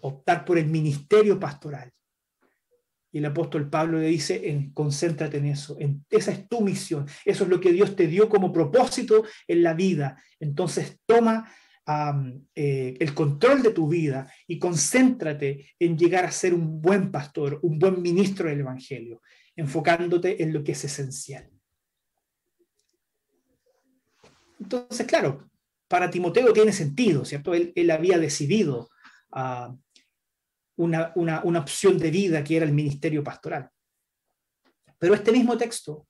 [0.01, 1.93] optar por el ministerio pastoral.
[3.13, 7.45] Y el apóstol Pablo le dice, concéntrate en eso, en, esa es tu misión, eso
[7.45, 10.21] es lo que Dios te dio como propósito en la vida.
[10.37, 11.49] Entonces toma
[12.55, 17.57] eh, el control de tu vida y concéntrate en llegar a ser un buen pastor,
[17.61, 19.21] un buen ministro del Evangelio,
[19.55, 21.54] enfocándote en lo que es esencial.
[24.59, 25.49] Entonces, claro,
[25.87, 27.53] para Timoteo tiene sentido, ¿cierto?
[27.53, 28.89] Él, había decidido
[29.31, 29.75] a
[30.77, 31.13] una,
[31.43, 33.69] opción de vida que era el ministerio pastoral.
[34.97, 36.07] Pero este mismo texto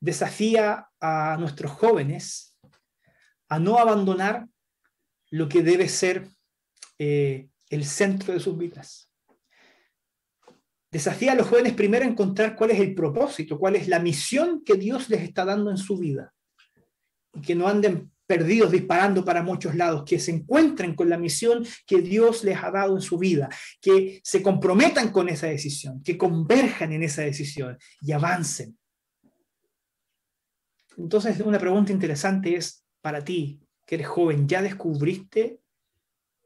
[0.00, 2.56] desafía a nuestros jóvenes
[3.48, 4.46] a no abandonar
[5.30, 6.28] lo que debe ser
[6.98, 9.10] eh, el centro de sus vidas.
[10.90, 14.62] Desafía a los jóvenes primero a encontrar cuál es el propósito, cuál es la misión
[14.62, 16.32] que Dios les está dando en su vida.
[17.42, 22.00] Que no anden perdidos disparando para muchos lados, que se encuentren con la misión que
[22.00, 23.48] Dios les ha dado en su vida,
[23.80, 28.78] que se comprometan con esa decisión, que converjan en esa decisión y avancen.
[30.96, 35.60] Entonces, una pregunta interesante es para ti, que eres joven, ¿ya descubriste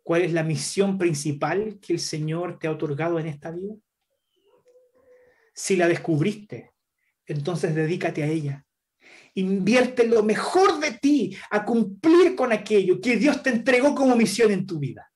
[0.02, 3.74] cuál es la misión principal que el Señor te ha otorgado en esta vida?
[5.54, 6.72] Si la descubriste,
[7.26, 8.67] entonces dedícate a ella
[9.38, 14.50] Invierte lo mejor de ti a cumplir con aquello que Dios te entregó como misión
[14.50, 15.12] en tu vida.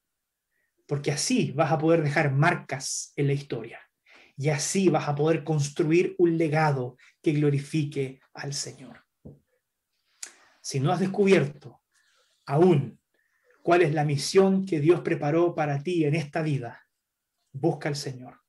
[0.87, 3.81] Porque así vas a poder dejar marcas en la historia.
[4.37, 9.05] Y así vas a poder construir un legado que glorifique al Señor.
[10.61, 11.83] Si no has descubierto
[12.47, 13.01] aún
[13.65, 16.87] cuál es la misión que Dios preparó para ti en esta vida,
[17.51, 18.41] busca al Señor.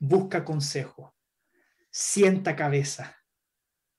[0.00, 1.14] Busca consejo.
[1.92, 3.19] Sienta cabeza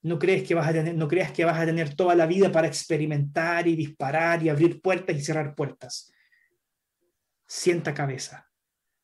[0.04, 2.52] no crees que vas a tener, no creas que vas a tener toda la vida
[2.52, 6.12] para experimentar y disparar y abrir puertas y cerrar puertas.
[7.46, 8.50] Sienta cabeza,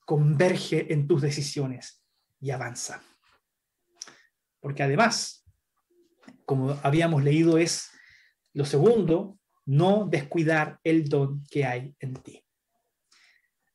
[0.05, 2.03] converge en tus decisiones
[2.39, 3.03] y avanza.
[4.59, 5.45] Porque además,
[6.45, 7.91] como habíamos leído, es
[8.53, 12.43] lo segundo, no descuidar el don que hay en ti.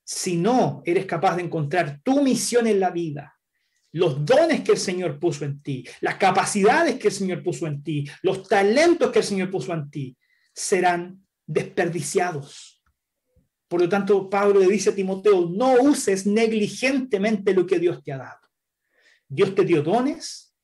[0.05, 3.39] Si no eres capaz de encontrar tu misión en la vida,
[3.93, 7.83] los dones que el Señor puso en ti, las capacidades que el Señor puso en
[7.83, 10.17] ti, los talentos que el Señor puso en ti,
[10.55, 12.83] serán desperdiciados.
[13.69, 18.13] Por lo tanto, Pablo le dice a Timoteo, no uses negligentemente lo que Dios te
[18.13, 18.41] ha dado.
[19.29, 20.55] Dios te dio dones,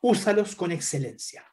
[0.00, 1.44] úsalos con excelencia.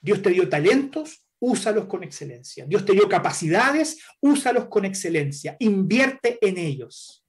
[0.00, 2.66] Dios te dio talentos, úsalos con excelencia.
[2.66, 5.56] Dios te dio capacidades, úsalos con excelencia.
[5.60, 7.24] Invierte en ellos.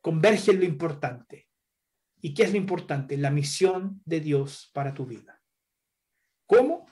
[0.00, 1.43] Converge en lo importante.
[2.24, 3.18] ¿Y qué es lo importante?
[3.18, 5.42] La misión de Dios para tu vida.
[6.46, 6.86] ¿Cómo?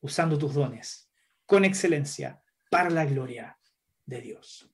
[0.00, 1.08] Usando tus dones,
[1.46, 3.56] con excelencia, para la gloria
[4.04, 4.68] de Dios.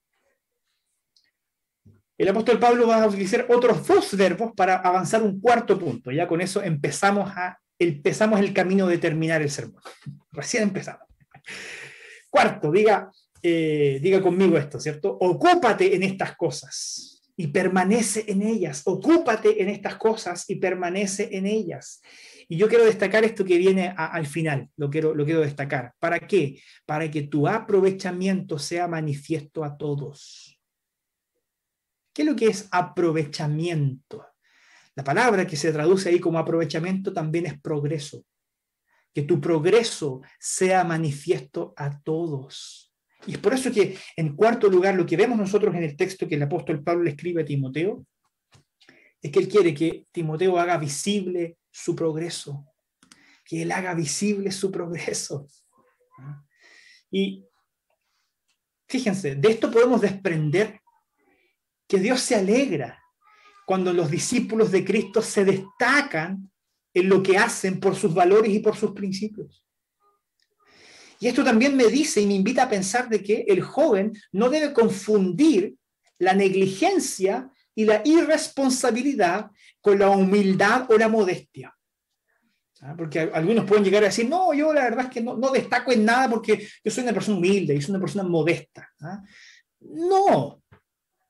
[2.16, 6.10] El apóstol Pablo va a utilizar otros dos verbos para avanzar un cuarto punto.
[6.10, 9.82] Ya con eso empezamos, a, empezamos el camino de terminar el sermón.
[10.32, 11.06] Recién empezamos.
[12.30, 13.10] Cuarto, diga,
[13.42, 15.10] eh, diga conmigo esto, ¿cierto?
[15.20, 18.82] Ocúpate en estas cosas y permanece en ellas.
[18.84, 22.02] Ocúpate en estas cosas y permanece en ellas.
[22.46, 25.94] Y yo quiero destacar esto que viene al final, lo quiero, lo quiero destacar.
[25.98, 26.60] ¿Para qué?
[26.84, 30.60] Para que tu aprovechamiento sea manifiesto a todos.
[32.12, 34.26] ¿Qué es lo que es aprovechamiento?
[34.94, 38.22] La palabra que se traduce ahí como aprovechamiento también es progreso.
[39.14, 42.89] que tu progreso sea manifiesto a todos.
[43.26, 46.26] Y es por eso que, en cuarto lugar, lo que vemos nosotros en el texto
[46.26, 48.06] que el apóstol Pablo escribe a Timoteo,
[49.20, 52.66] es que él quiere que Timoteo haga visible su progreso,
[53.44, 55.46] que él haga visible su progreso.
[57.10, 57.44] Y
[58.88, 60.80] fíjense, de esto podemos desprender
[61.86, 63.02] que Dios se alegra
[63.66, 66.50] cuando los discípulos de Cristo se destacan
[66.94, 69.64] en lo que hacen por sus valores y por sus principios.
[71.20, 74.48] Y esto también me dice y me invita a pensar de que el joven no
[74.48, 75.76] debe confundir
[76.18, 79.50] la negligencia y la irresponsabilidad
[79.82, 81.76] con la humildad o la modestia.
[82.80, 82.94] ¿Ah?
[82.96, 86.06] Porque algunos pueden llegar a decir, no, yo la verdad es que no, destaco en
[86.06, 88.88] nada porque yo soy una persona humilde y soy una persona modesta.
[89.02, 89.22] ¿ah?
[89.80, 90.62] No,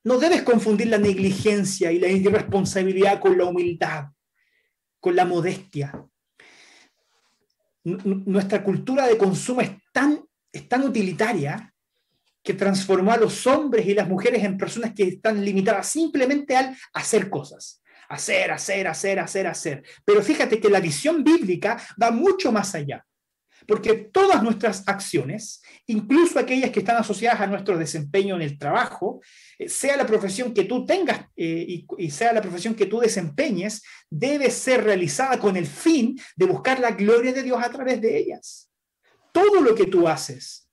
[0.05, 4.05] no debes confundir la negligencia y la irresponsabilidad con la humildad,
[5.00, 5.92] con la modestia.
[7.85, 10.23] Nuestra cultura de consumo es tan,
[10.85, 11.73] utilitaria
[12.43, 16.77] que transformó a los hombres y las mujeres en personas que están limitadas simplemente al
[16.95, 17.83] hacer cosas.
[18.09, 19.83] Hacer, hacer, hacer, hacer, hacer.
[20.05, 23.05] Pero fíjate que la visión bíblica va mucho más allá.
[23.66, 29.20] Porque todas nuestras acciones, incluso aquellas que están asociadas a nuestro desempeño en el trabajo,
[29.59, 33.01] eh, sea la profesión que tú tengas eh, y, y, sea la profesión que tú
[33.01, 38.01] desempeñes, debe ser realizada con el fin de buscar la gloria de Dios a través
[38.01, 38.70] de ellas.
[39.33, 40.68] Todo lo que tú haces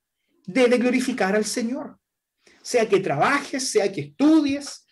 [0.46, 2.00] debe glorificar al Señor.
[2.62, 4.87] Sea que trabajes, sea que estudies,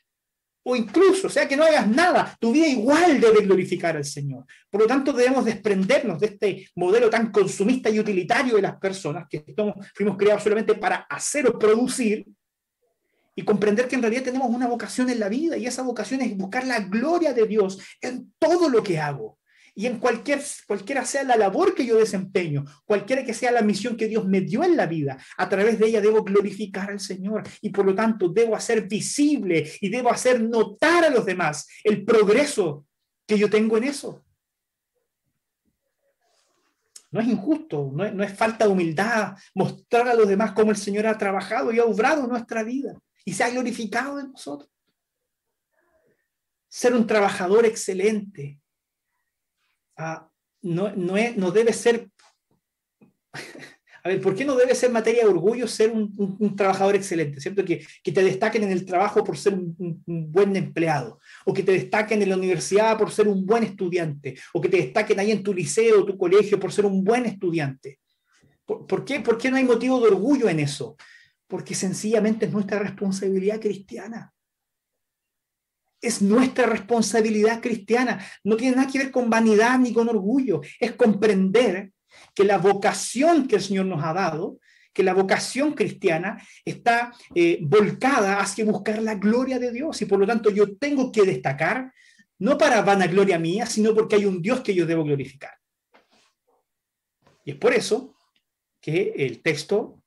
[0.67, 4.45] o incluso, sea que no hagas nada, tu vida igual debe glorificar al Señor.
[4.69, 9.27] Por lo tanto, debemos desprendernos de este modelo tan consumista y utilitario de las personas,
[9.29, 9.45] que
[9.93, 12.25] fuimos creados solamente para hacer o producir,
[13.35, 16.35] y comprender que en realidad tenemos una vocación en la vida, y esa vocación es
[16.35, 19.37] buscar la gloria de Dios en todo lo que hago.
[19.77, 23.97] Y en cualquier, cualquiera sea la labor que yo desempeño, cualquiera que sea la misión
[23.97, 27.43] que Dios me dio en la vida, a través de ella debo glorificar al Señor
[27.61, 32.05] y por lo tanto debo hacer visible y debo hacer notar a los demás el
[32.05, 32.87] progreso
[33.27, 34.25] que yo tengo en eso.
[37.11, 40.71] No es injusto, no es, no es falta de humildad mostrar a los demás cómo
[40.71, 42.93] el Señor ha trabajado y ha obrado en nuestra vida
[43.25, 44.69] y se ha glorificado en nosotros.
[46.69, 48.59] Ser un trabajador excelente,
[50.61, 52.09] no, no, es, no debe ser...
[54.03, 57.41] A ver, ¿por qué no debe ser materia de orgullo ser un, trabajador excelente?
[57.41, 57.65] ¿Cierto?
[57.65, 61.71] Que, que, te destaquen en el trabajo por ser un, buen empleado, o que te
[61.71, 65.41] destaquen en la universidad por ser un buen estudiante, o que te destaquen ahí en
[65.41, 67.99] tu liceo o tu colegio por ser un buen estudiante.
[68.63, 69.21] ¿Por, qué?
[69.21, 70.95] ¿Por qué no hay motivo de orgullo en eso?
[71.47, 74.34] Porque sencillamente es nuestra responsabilidad cristiana
[76.05, 78.23] es nuestra responsabilidad cristiana.
[78.43, 80.61] No tiene nada que ver con vanidad ni con orgullo.
[80.79, 81.91] Es comprender
[82.33, 84.59] que la vocación que el Señor nos ha dado,
[84.93, 90.01] que la vocación cristiana está eh, volcada hacia buscar la gloria de Dios.
[90.01, 91.91] Y por lo tanto yo tengo que destacar,
[92.39, 95.51] no para vanagloria mía, sino porque hay un Dios que yo debo glorificar.
[97.43, 98.15] Y es por eso
[98.79, 100.01] que el texto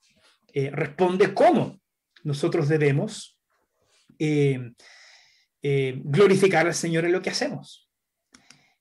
[0.53, 1.81] eh, responde cómo
[2.25, 3.39] nosotros debemos
[4.19, 4.73] eh,
[5.63, 7.89] eh, glorificar al Señor en lo que hacemos.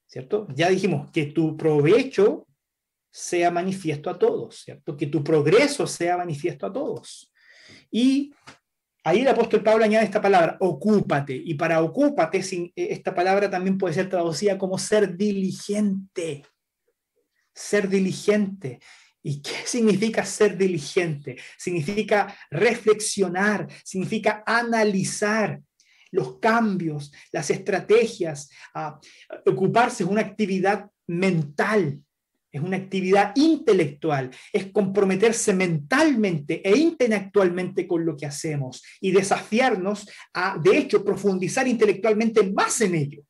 [0.05, 0.47] ¿Cierto?
[0.55, 2.47] Ya dijimos que tu provecho
[3.11, 4.95] sea manifiesto a todos, ¿cierto?
[4.95, 7.33] Que tu progreso sea manifiesto a todos.
[7.91, 8.33] Y
[9.03, 11.35] ahí el apóstol Pablo añade esta palabra, ocúpate.
[11.35, 12.41] Y para ocúpate,
[12.75, 16.45] esta palabra también puede ser traducida como ser diligente.
[17.53, 18.79] Ser diligente.
[19.23, 21.37] ¿Y qué significa ser diligente?
[21.57, 25.61] Significa reflexionar, significa analizar,
[26.11, 28.99] los cambios, las estrategias, a
[29.45, 32.01] ocuparse es una actividad mental,
[32.51, 40.09] es una actividad intelectual, es comprometerse mentalmente e intelectualmente con lo que hacemos y desafiarnos
[40.33, 43.21] a, de hecho, profundizar intelectualmente más en ello.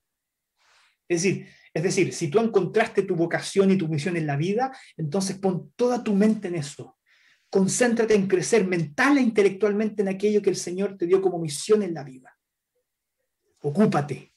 [1.09, 4.75] Es decir, es decir, si tú encontraste tu vocación y tu misión en la vida,
[4.95, 6.97] entonces pon toda tu mente en eso.
[7.49, 11.83] Concéntrate en crecer mental e intelectualmente en aquello que el Señor te dio como misión
[11.83, 12.36] en la vida
[13.67, 14.33] ocúpate.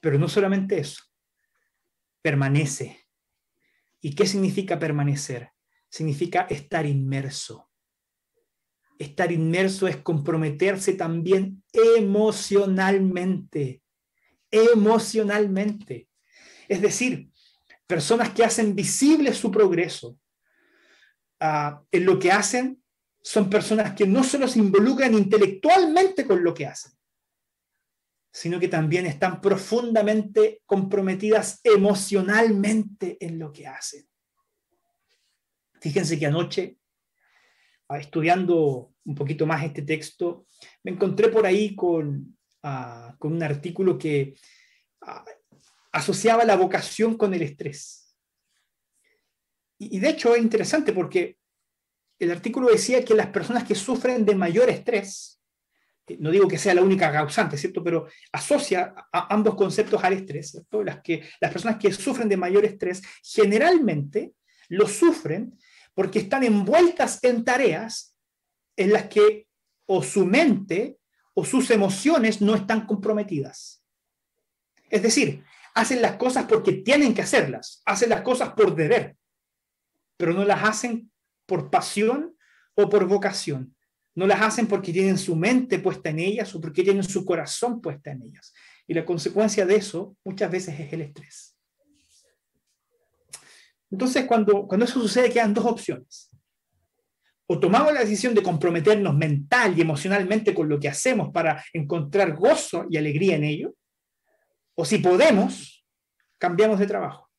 [0.00, 1.02] Pero no solamente eso,
[2.22, 3.06] permanece.
[4.00, 5.50] ¿Y qué significa permanecer?
[5.88, 7.68] Significa estar inmerso.
[8.98, 13.82] Estar inmerso es comprometerse también emocionalmente.
[14.50, 16.08] Emocionalmente.
[16.68, 17.30] Es decir,
[17.86, 20.18] personas que hacen visible su progreso
[21.40, 22.80] ah, en lo que hacen
[23.22, 26.92] son personas que no solo se involucran intelectualmente con lo que hacen,
[28.32, 34.06] sino que también están profundamente comprometidas emocionalmente en lo que hacen.
[35.80, 36.78] Fíjense que anoche,
[37.88, 40.46] ah, estudiando un poquito más este texto,
[40.84, 44.34] me encontré por ahí con, ah, un artículo que
[45.00, 45.24] ah,
[45.92, 48.14] asociaba la vocación con el estrés.
[49.78, 51.38] Y, y de hecho es interesante porque
[52.18, 55.39] el artículo decía que las personas que sufren de mayor estrés,
[56.18, 57.82] no digo que sea la única causante, ¿cierto?
[57.82, 60.60] Pero asocia a ambos conceptos al estrés.
[60.84, 64.32] Las, que, las personas que sufren de mayor estrés generalmente
[64.68, 65.58] lo sufren
[65.94, 68.16] porque están envueltas en tareas
[68.76, 69.46] en las que
[69.86, 70.98] o su mente
[71.34, 73.84] o sus emociones no están comprometidas.
[74.88, 75.44] Es decir,
[75.74, 79.16] hacen las cosas porque tienen que hacerlas, hacen las cosas por deber,
[80.16, 81.10] pero no las hacen
[81.46, 82.36] por pasión
[82.74, 83.74] o por vocación.
[84.20, 87.80] No las hacen porque tienen su mente puesta en ellas o porque tienen su corazón
[87.80, 88.52] puesta en ellas.
[88.86, 91.56] Y la consecuencia de eso muchas veces es el estrés.
[93.90, 96.28] Entonces, cuando, cuando eso sucede, quedan dos opciones.
[97.46, 102.36] O tomamos la decisión de comprometernos mental y emocionalmente con lo que hacemos para encontrar
[102.36, 103.74] gozo y alegría en ello,
[104.74, 105.82] o si podemos,
[106.36, 107.30] cambiamos de trabajo.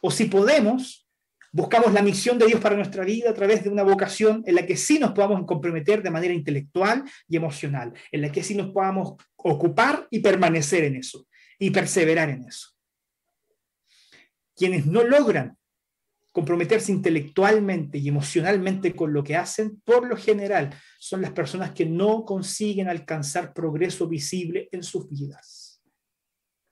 [0.00, 0.99] O si podemos,
[1.52, 4.66] buscamos la misión de Dios para nuestra vida a través de una vocación en la
[4.66, 8.70] que sí nos podamos comprometer de manera intelectual y emocional, en la que sí nos
[8.70, 11.26] podamos ocupar y permanecer en eso,
[11.58, 12.68] y perseverar en eso.
[14.54, 15.56] Quienes no logran
[16.32, 21.86] comprometerse intelectualmente y emocionalmente con lo que hacen, por lo general, son las personas que
[21.86, 25.82] no consiguen alcanzar progreso visible en sus vidas.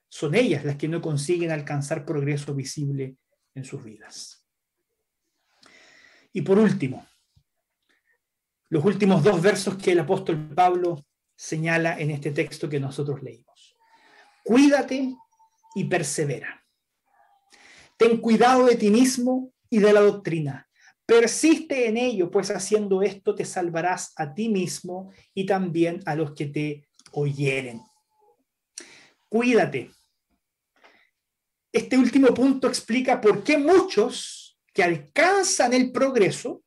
[0.07, 3.17] Son ellas las que no consiguen alcanzar progreso visible
[3.53, 4.38] en sus vidas.
[6.39, 7.05] Y por último,
[8.69, 13.75] los últimos dos versos que el apóstol Pablo señala en este texto que nosotros leímos.
[14.45, 15.17] Cuídate
[15.75, 16.65] y persevera
[17.97, 20.65] Ten cuidado de ti mismo y de la doctrina.
[21.05, 26.31] Persiste en ello, pues haciendo esto te salvarás a ti mismo y también a los
[26.31, 27.81] que te oyeren.
[29.27, 29.91] Cuídate.
[31.73, 34.38] Este último punto explica por qué muchos
[34.79, 36.63] que alcanzan el progreso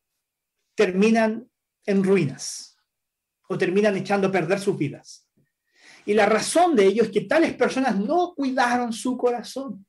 [0.74, 1.48] terminan
[1.86, 2.76] en ruinas
[3.48, 5.26] o terminan echando a perder sus vidas.
[6.04, 9.86] Y la razón de ello es que tales personas no cuidaron su corazón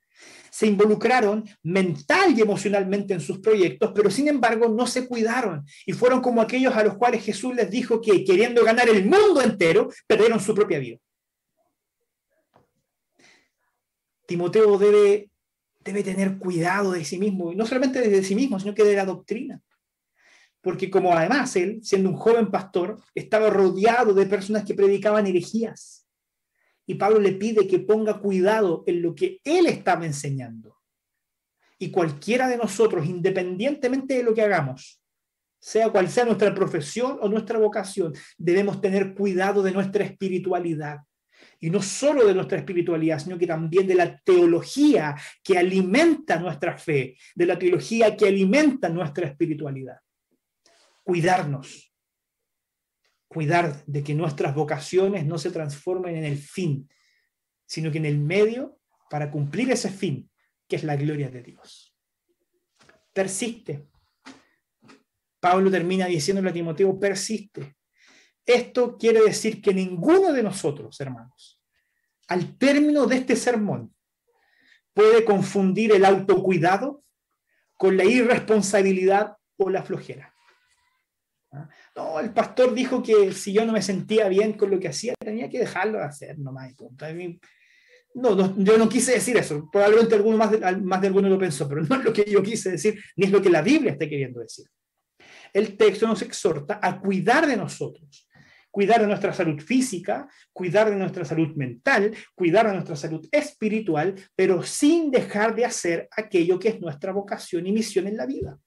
[0.50, 5.92] se involucraron mental y emocionalmente en sus proyectos, pero sin embargo no se cuidaron y
[5.92, 9.90] fueron como aquellos a los cuales Jesús les dijo que queriendo ganar el mundo entero,
[10.08, 10.98] perdieron su propia vida.
[14.28, 15.32] Timoteo debe,
[15.84, 18.96] debe tener cuidado de sí mismo, y no solamente de sí mismo, sino que de
[18.96, 19.62] la doctrina.
[20.62, 26.04] Porque como además él, siendo un joven pastor, estaba rodeado de personas que predicaban herejías
[26.86, 30.78] y Pablo le pide que ponga cuidado en lo que él estaba enseñando.
[31.80, 35.02] Y cualquiera de nosotros, independientemente de lo que hagamos,
[35.60, 41.00] sea cual sea nuestra profesión o nuestra vocación, debemos tener cuidado de nuestra espiritualidad.
[41.64, 46.78] Y no solo de nuestra espiritualidad, sino que también de la teología que alimenta nuestra
[46.78, 49.98] fe, de la teología que alimenta nuestra espiritualidad.
[51.04, 51.96] Cuidarnos,
[53.30, 56.90] cuidar de que nuestras vocaciones no se transformen en el fin,
[57.66, 60.30] sino que en el medio para cumplir ese fin,
[60.68, 61.96] que es la gloria de Dios.
[63.14, 63.88] Persiste.
[65.40, 67.78] Pablo termina diciéndole a Timoteo, persiste.
[68.46, 71.62] Esto quiere decir que ninguno de nosotros, hermanos,
[72.28, 73.94] al término de este sermón,
[74.94, 77.04] puede confundir el autocuidado
[77.78, 80.34] con la irresponsabilidad o la flojera.
[81.96, 85.14] No, el pastor dijo que si yo no me sentía bien con lo que hacía,
[85.20, 86.74] tenía que dejarlo de hacer nomás.
[88.16, 89.70] No, yo no quise decir eso.
[89.72, 92.42] Probablemente alguno más de, más de alguno lo pensó, pero no es lo que yo
[92.42, 94.66] quise decir, ni es lo que la Biblia está queriendo decir.
[95.54, 98.28] El texto nos exhorta a cuidar de nosotros,
[98.74, 104.16] cuidar de nuestra salud física, cuidar de nuestra salud mental, cuidar de nuestra salud espiritual,
[104.36, 108.58] pero sin dejar de hacer aquello que es nuestra vocación y misión en la vida.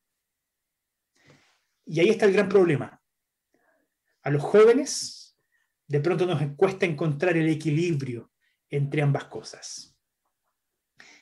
[1.85, 3.03] Y ahí está el gran problema.
[4.23, 5.37] A los jóvenes
[5.89, 8.31] de pronto nos cuesta encontrar el equilibrio
[8.71, 9.99] entre ambas cosas.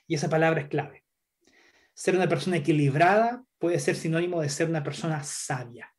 [0.07, 1.07] Y esa palabra es clave.
[1.95, 5.93] Ser una persona equilibrada puede ser sinónimo de ser una persona sabia.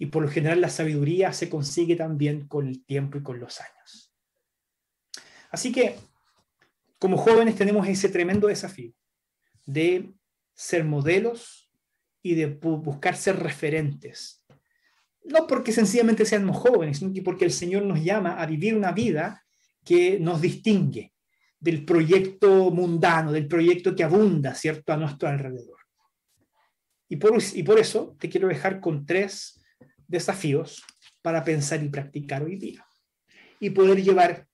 [0.00, 3.60] Y por lo general la sabiduría se consigue también con el tiempo y con los
[3.60, 4.10] años.
[5.50, 5.94] Así que,
[6.98, 8.94] como jóvenes tenemos ese tremendo desafío
[9.66, 10.14] de
[10.54, 11.70] ser modelos
[12.22, 14.42] y de buscar ser referentes.
[15.22, 19.44] No porque sencillamente seamos jóvenes, sino porque el Señor nos llama a vivir una vida
[19.84, 21.12] que nos distingue
[21.58, 25.78] del proyecto mundano, del proyecto que abunda, ¿cierto?, a nuestro alrededor.
[27.06, 29.59] Y por, y por eso te quiero dejar con tres
[30.10, 30.84] desafíos
[31.22, 32.84] para pensar y practicar hoy día.
[33.60, 34.46] Y poder llevar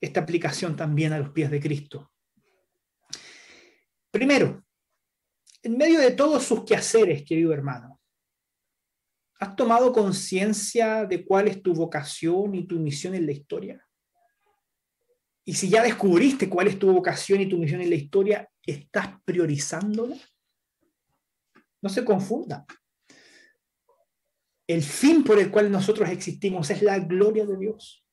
[0.00, 2.10] esta aplicación también a los pies de Cristo.
[4.10, 4.64] Primero,
[5.62, 8.00] en medio de todos sus quehaceres, querido hermano,
[9.38, 13.86] ¿has tomado conciencia de cuál es tu vocación y tu misión en la historia?
[15.44, 19.08] Y si ya descubriste cuál es tu vocación y tu misión en la historia, ¿estás
[19.24, 20.16] priorizándola?
[21.80, 22.64] No se confunda.
[24.72, 28.06] El fin por el cual nosotros existimos es la gloria de Dios.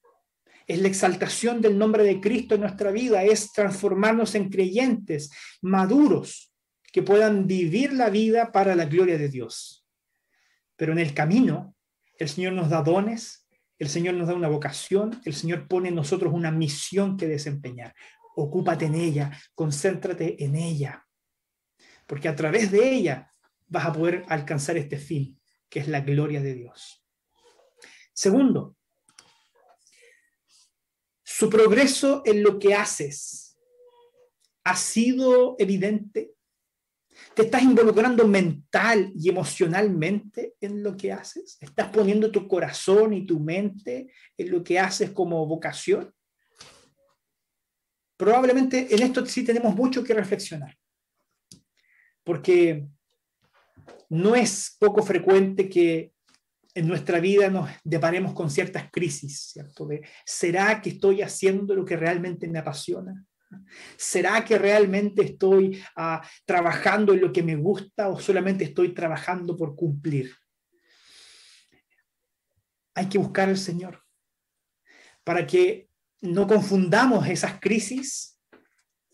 [0.68, 5.32] Es la exaltación del nombre de Cristo en nuestra vida, es transformarnos en creyentes
[5.62, 6.52] maduros
[6.92, 9.88] que puedan vivir la vida para la gloria de Dios.
[10.76, 11.78] Pero en el camino,
[12.18, 13.48] el Señor nos da dones,
[13.78, 17.96] el Señor nos da una vocación, el Señor pone en nosotros una misión que desempeñar.
[18.36, 21.08] Ocúpate en ella, concéntrate en ella,
[22.06, 23.34] porque a través de ella
[23.66, 25.39] vas a poder alcanzar este fin,
[25.70, 27.06] que es la gloria de Dios.
[28.14, 28.76] Segundo,
[31.24, 33.58] su progreso en lo que haces
[34.66, 36.34] ha sido evidente.
[37.34, 41.58] ¿Te estás involucrando mental y emocionalmente en lo que haces?
[41.62, 46.14] ¿Estás poniendo tu corazón y tu mente en lo que haces como vocación?
[48.18, 50.78] Probablemente en esto sí tenemos mucho que reflexionar,
[52.26, 52.86] porque
[54.10, 56.12] no es poco frecuente que
[56.74, 59.90] en nuestra vida nos deparemos con ciertas crisis, ¿cierto?
[60.26, 63.26] ¿será que estoy haciendo lo que realmente me apasiona?
[63.98, 69.58] ¿Será que realmente estoy ah, trabajando en lo que me gusta o solamente estoy trabajando
[69.58, 70.36] por cumplir?
[72.94, 74.04] Hay que buscar al Señor
[75.24, 75.90] para que
[76.22, 78.40] no confundamos esas crisis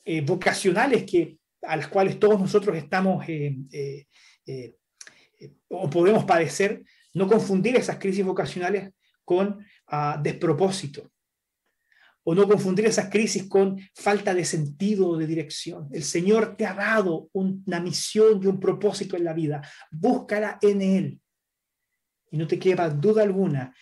[0.03, 4.07] eh, vocacionales que, a las cuales todos nosotros estamos eh, eh,
[5.69, 6.83] o podemos padecer,
[7.13, 8.91] no confundir esas crisis vocacionales
[9.23, 11.11] con ah, despropósito
[12.27, 15.87] o no confundir esas crisis con falta de sentido o de dirección.
[15.91, 19.61] El Señor te ha dado una misión y un propósito en la vida.
[19.91, 21.21] Búscala en Él.
[22.31, 23.73] Y no te quepa duda alguna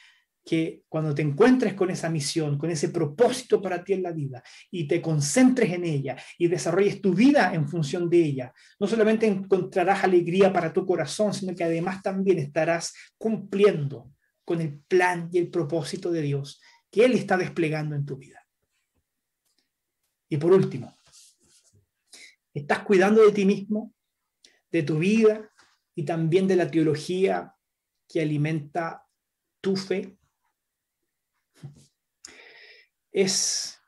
[0.45, 4.43] que cuando te encuentres con esa misión, con ese propósito para ti en la vida
[4.69, 9.25] y te concentres en ella y desarrolles tu vida en función de ella, no solamente
[9.25, 14.11] encontrarás alegría para tu corazón, sino que además también estarás cumpliendo
[14.43, 18.45] con el plan y el propósito de Dios que Él está desplegando en tu vida.
[20.29, 20.97] Y por último,
[22.53, 23.93] ¿estás cuidando de ti mismo,
[24.71, 25.49] de tu vida
[25.95, 27.55] y también de la teología
[28.09, 29.07] que alimenta
[29.61, 30.17] tu fe?
[33.13, 33.79] Es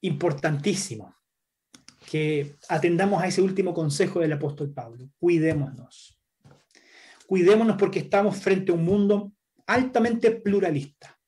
[0.00, 1.14] importantísimo
[2.10, 5.10] que atendamos a ese último consejo del apóstol Pablo.
[5.18, 6.18] Cuidémonos.
[7.26, 9.32] Cuidémonos porque estamos frente a un mundo
[9.66, 11.20] altamente pluralista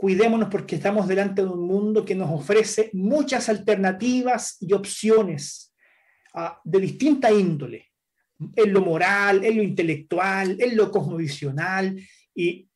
[0.00, 5.74] cuidémonos porque estamos delante de un mundo que nos ofrece muchas alternativas y opciones
[6.32, 7.90] ah, de distinta índole,
[8.56, 12.00] en lo moral, en lo intelectual, en lo cosmovisional,
[12.34, 12.66] y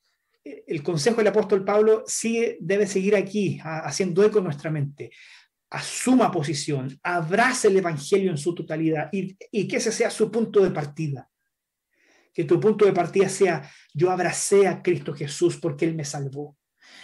[0.44, 5.10] el consejo del apóstol Pablo sigue, debe seguir aquí, haciendo eco en nuestra mente.
[5.70, 9.36] Asuma posición, abrace el Evangelio en su totalidad y,
[9.66, 11.28] que ese sea su punto de partida.
[12.32, 16.56] Que tu punto de partida sea, yo abracé a Cristo Jesús porque Él me salvó.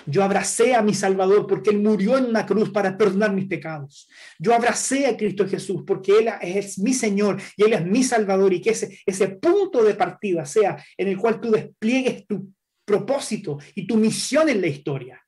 [0.06, 4.08] Yo abracé a mi Salvador porque Él murió en una cruz para perdonar mis pecados.
[4.38, 8.52] Yo abracé a Cristo Jesús porque Él es mi Señor y Él es mi Salvador
[8.52, 12.52] y que ese, ese punto de partida sea en el cual tú despliegues tu
[12.90, 15.24] propósito y tu misión en la historia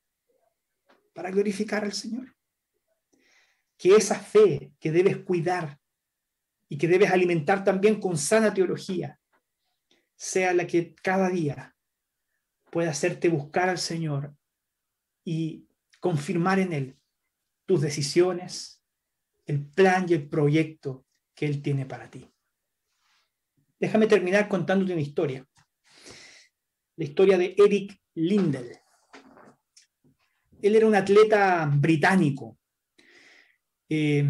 [1.13, 2.35] para glorificar al Señor.
[3.79, 5.79] Que esa fe que debes cuidar
[6.69, 9.21] y que debes alimentar también con sana teología
[10.17, 11.77] sea la que cada día
[12.71, 14.35] pueda hacerte buscar al Señor
[15.25, 15.69] y
[16.01, 16.97] confirmar en Él
[17.67, 18.83] tus decisiones,
[19.47, 22.29] el plan y el proyecto que Él tiene para ti.
[23.79, 25.47] Déjame terminar contándote una historia.
[26.97, 28.73] La historia de Eric Lindell.
[30.61, 32.59] Él era un atleta británico.
[33.89, 34.25] Eh,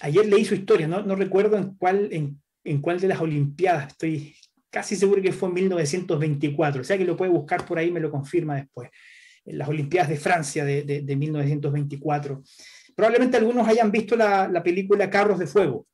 [0.00, 4.34] ayer leí su historia, no, recuerdo en cuál, en, cuál de las Olimpiadas, estoy
[4.70, 8.00] casi seguro que fue en 1924, o sea que lo puede buscar por ahí, me
[8.00, 8.90] lo confirma después
[9.46, 12.42] en las Olimpiadas de Francia de, 1924.
[12.94, 15.86] Probablemente algunos hayan visto la, película Carros de Fuego.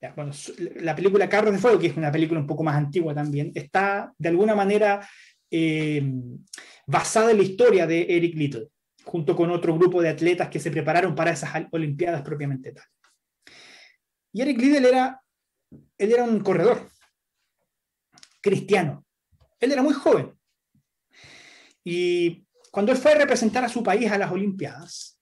[0.00, 4.12] La película Carros de Fuego, que es una película un poco más antigua también, está
[4.16, 5.06] de alguna manera
[5.50, 6.02] eh,
[6.86, 8.68] basada en la historia de Eric Little,
[9.04, 12.84] junto con otro grupo de atletas que se prepararon para esas Olimpiadas propiamente tal.
[14.32, 15.20] Y Eric Little era,
[15.96, 16.88] él era un corredor,
[18.40, 19.04] cristiano.
[19.58, 20.32] Él era muy joven.
[21.82, 25.17] Y cuando él fue a representar a su país a las Olimpiadas,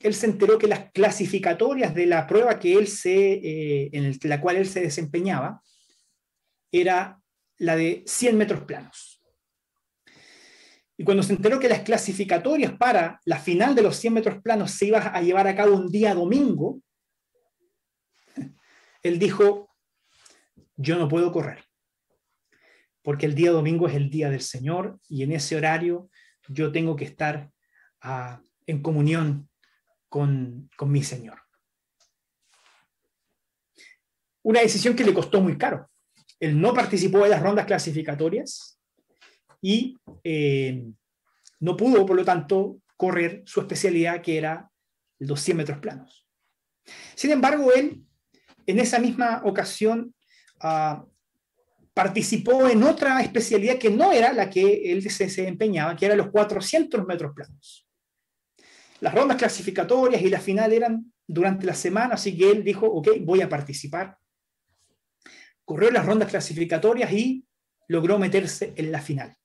[0.00, 4.40] él se enteró que las clasificatorias de la prueba que él se, eh, en la
[4.40, 5.62] cual él se desempeñaba
[6.72, 7.20] era
[7.58, 9.22] la de 100 metros planos.
[10.96, 14.70] Y cuando se enteró que las clasificatorias para la final de los 100 metros planos
[14.70, 16.80] se iban a llevar a cabo un día domingo,
[19.02, 19.70] él dijo,
[20.76, 21.62] yo no puedo correr,
[23.02, 26.08] porque el día domingo es el día del Señor y en ese horario
[26.48, 27.50] yo tengo que estar
[28.00, 29.49] ah, en comunión
[30.10, 31.40] con, con mi Señor.
[34.42, 35.88] Una decisión que le costó muy caro.
[36.38, 38.78] Él no participó en las rondas clasificatorias
[39.62, 40.84] y eh,
[41.60, 44.70] no pudo, por lo tanto, correr su especialidad que era
[45.18, 46.26] los 100 metros planos.
[47.14, 48.02] Sin embargo, él
[48.66, 50.14] en esa misma ocasión
[50.60, 51.04] ah,
[51.92, 56.30] participó en otra especialidad que no era la que él se desempeñaba, que era los
[56.30, 57.86] 400 metros planos.
[59.00, 63.08] Las rondas clasificatorias y la final eran durante la semana, así que él dijo, ok,
[63.22, 64.18] voy a participar.
[65.64, 67.44] Corrió las rondas clasificatorias y
[67.88, 69.36] logró meterse en la final.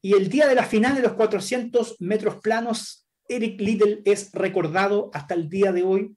[0.00, 5.10] Y el día de la final de los 400 metros planos, Eric Liddell es recordado
[5.14, 6.16] hasta el día de hoy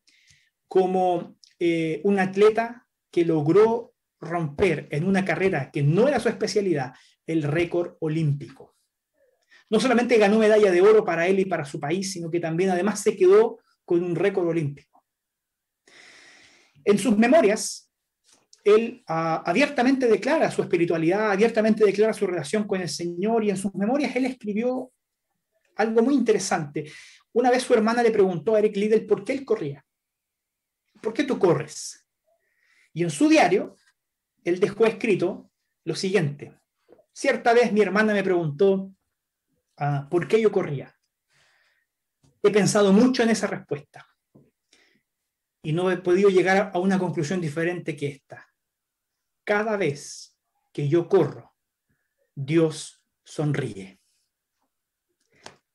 [0.67, 6.93] como eh, un atleta que logró romper en una carrera que no era su especialidad
[7.25, 8.76] el récord olímpico.
[9.69, 12.69] No solamente ganó medalla de oro para él y para su país, sino que también
[12.69, 15.03] además se quedó con un récord olímpico.
[16.85, 17.91] En sus memorias,
[18.63, 23.57] él ah, abiertamente declara su espiritualidad, abiertamente declara su relación con el Señor y en
[23.57, 24.91] sus memorias él escribió
[25.75, 26.91] algo muy interesante.
[27.33, 29.85] Una vez su hermana le preguntó a Eric Liddell por qué él corría.
[31.01, 32.05] ¿Por qué tú corres?
[32.93, 33.75] Y en su diario,
[34.43, 35.51] él dejó escrito
[35.83, 36.57] lo siguiente.
[37.13, 38.91] Cierta vez mi hermana me preguntó
[39.77, 40.93] ah, por qué yo corría.
[42.43, 44.07] He pensado mucho en esa respuesta
[45.61, 48.47] y no he podido llegar a una conclusión diferente que esta.
[49.43, 50.37] Cada vez
[50.71, 51.55] que yo corro,
[52.35, 53.99] Dios sonríe.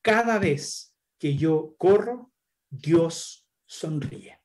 [0.01, 2.31] Cada vez que yo corro,
[2.69, 4.41] Dios sonríe.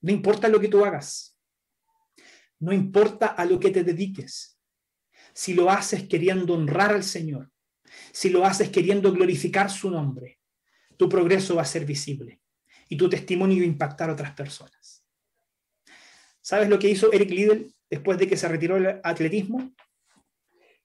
[0.00, 1.38] No importa lo que tú hagas.
[2.60, 4.53] No importa a lo que te dediques.
[5.34, 7.50] Si lo haces queriendo honrar al Señor,
[8.12, 10.40] si lo haces queriendo glorificar su nombre,
[10.96, 12.40] tu progreso va a ser visible
[12.88, 15.04] y tu testimonio va a impactar a otras personas.
[16.40, 19.74] ¿Sabes lo que hizo Eric Liddell después de que se retiró del atletismo?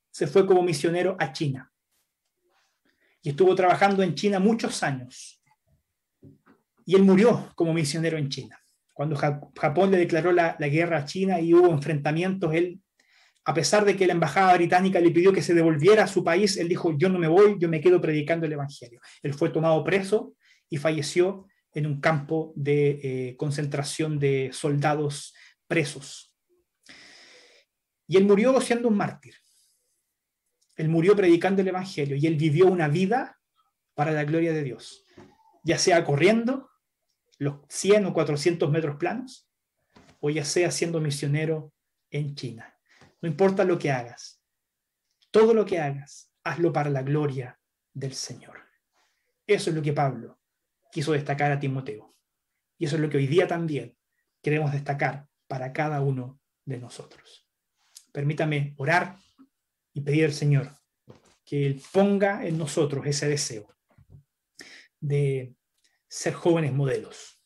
[0.10, 1.72] Se fue como misionero a China
[3.22, 5.42] y estuvo trabajando en China muchos años.
[6.86, 8.60] Y él murió como misionero en China
[9.00, 12.82] cuando Japón le declaró la, guerra a China y hubo enfrentamientos, él,
[13.50, 16.56] a pesar de que la embajada británica le pidió que se devolviera a su país,
[16.58, 19.02] él dijo, yo no me voy, yo me quedo predicando el Evangelio.
[19.24, 20.36] Él fue tomado preso
[20.70, 25.34] y falleció en un campo de eh, concentración de soldados
[25.66, 26.38] presos.
[28.06, 29.34] Y él murió siendo un mártir.
[30.76, 33.40] Él murió predicando el Evangelio y él vivió una vida
[33.96, 35.08] para la gloria de Dios,
[35.64, 36.70] ya sea corriendo,
[37.40, 39.50] los 100 o 400 metros planos,
[40.20, 41.74] o ya sea siendo misionero
[42.12, 42.76] en China.
[43.22, 44.42] No importa lo que hagas,
[45.32, 47.60] todo lo que hagas, hazlo para la gloria
[47.94, 48.58] del Señor.
[49.46, 50.40] Eso es lo que Pablo
[50.92, 52.16] quiso destacar a Timoteo.
[52.78, 53.98] Y eso es lo que hoy día también
[54.42, 57.48] queremos destacar para cada uno de nosotros.
[58.12, 59.18] Permítame orar
[59.94, 60.72] y pedir al Señor
[61.44, 63.76] que Él ponga en nosotros ese deseo
[65.00, 65.56] de
[66.08, 67.42] ser jóvenes modelos,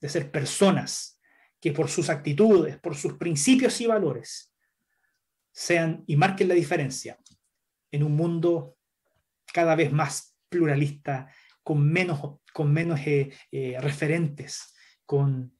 [0.00, 1.20] de ser personas
[1.60, 4.53] que por sus actitudes, por sus principios y valores,
[5.54, 7.18] sean y marquen la diferencia
[7.92, 8.76] en un mundo
[9.52, 11.30] cada vez más pluralista,
[11.62, 14.74] con menos, con menos eh, eh, referentes,
[15.06, 15.56] con,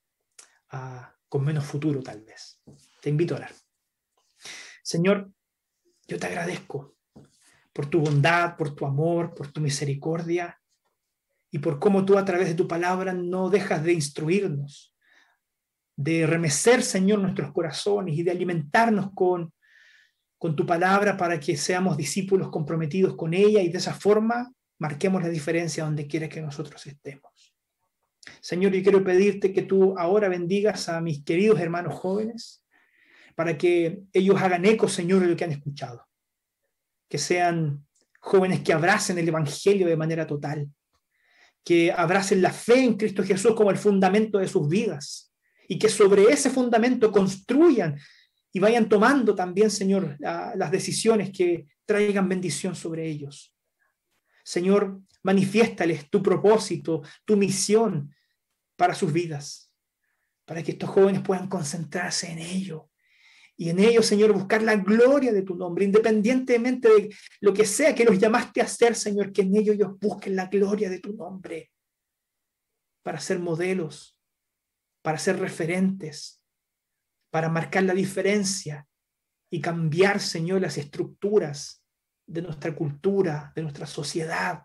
[0.70, 2.60] ah, con menos futuro tal vez.
[3.00, 3.52] Te invito a orar.
[4.82, 5.30] Señor,
[6.08, 6.96] yo te agradezco
[7.72, 10.60] por tu bondad, por tu amor, por tu misericordia
[11.52, 14.96] y por cómo tú a través de tu palabra no dejas de instruirnos,
[15.96, 19.53] de remecer, Señor, nuestros corazones y de alimentarnos con,
[20.38, 25.22] con tu palabra para que seamos discípulos comprometidos con ella y de esa forma marquemos
[25.22, 27.54] la diferencia donde quiera que nosotros estemos.
[28.40, 32.64] Señor, yo quiero pedirte que tú ahora bendigas a mis queridos hermanos jóvenes
[33.34, 36.06] para que ellos hagan eco, Señor, de lo que han escuchado.
[37.08, 37.84] Que sean
[38.20, 40.68] jóvenes que abracen el Evangelio de manera total,
[41.62, 45.32] que abracen la fe en Cristo Jesús como el fundamento de sus vidas
[45.68, 47.98] y que sobre ese fundamento construyan
[48.54, 53.52] y vayan tomando también, Señor, las decisiones que traigan bendición sobre ellos.
[54.44, 58.14] Señor, manifiéstales tu propósito, tu misión
[58.76, 59.72] para sus vidas,
[60.44, 62.90] para que estos jóvenes puedan concentrarse en ello.
[63.56, 67.92] Y en ello, Señor, buscar la gloria de tu nombre, independientemente de lo que sea
[67.92, 71.12] que los llamaste a hacer, Señor, que en ello ellos busquen la gloria de tu
[71.12, 71.72] nombre,
[73.02, 74.16] para ser modelos,
[75.02, 76.43] para ser referentes,
[77.34, 78.86] para marcar la diferencia
[79.50, 81.82] y cambiar, Señor, las estructuras
[82.24, 84.62] de nuestra cultura, de nuestra sociedad,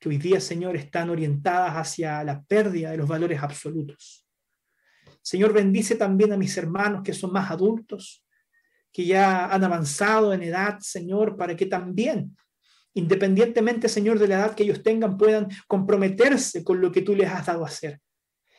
[0.00, 4.26] que hoy día, Señor, están orientadas hacia la pérdida de los valores absolutos.
[5.20, 8.24] Señor, bendice también a mis hermanos que son más adultos,
[8.90, 12.34] que ya han avanzado en edad, Señor, para que también,
[12.94, 17.28] independientemente, Señor, de la edad que ellos tengan, puedan comprometerse con lo que tú les
[17.28, 18.00] has dado a hacer.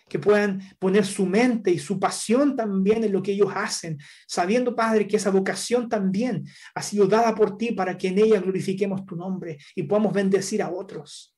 [0.07, 3.97] Que puedan poner su mente y su pasión también en lo que ellos hacen,
[4.27, 6.45] sabiendo, Padre, que esa vocación también
[6.75, 10.61] ha sido dada por ti para que en ella glorifiquemos tu nombre y podamos bendecir
[10.61, 11.35] a otros.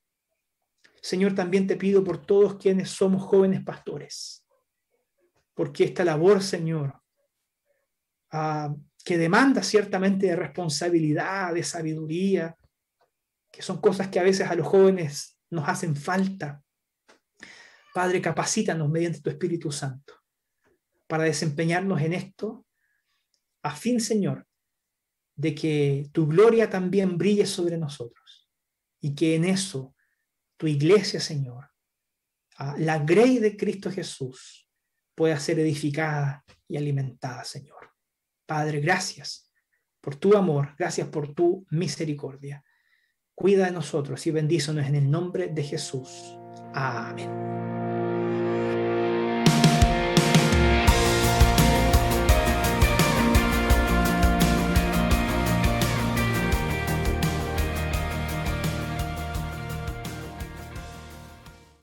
[1.00, 4.44] Señor, también te pido por todos quienes somos jóvenes pastores,
[5.54, 7.00] porque esta labor, Señor,
[8.32, 12.56] ah, que demanda ciertamente de responsabilidad, de sabiduría,
[13.52, 16.62] que son cosas que a veces a los jóvenes nos hacen falta.
[17.96, 20.12] Padre, capacítanos mediante tu Espíritu Santo
[21.06, 22.66] para desempeñarnos en esto,
[23.62, 24.46] a fin, Señor,
[25.34, 28.50] de que tu gloria también brille sobre nosotros
[29.00, 29.96] y que en eso
[30.58, 31.70] tu iglesia, Señor,
[32.76, 34.68] la grey de Cristo Jesús
[35.14, 37.94] pueda ser edificada y alimentada, Señor.
[38.44, 39.50] Padre, gracias
[40.02, 42.62] por tu amor, gracias por tu misericordia.
[43.34, 46.36] Cuida de nosotros y bendícenos en el nombre de Jesús.
[46.74, 47.85] Amén.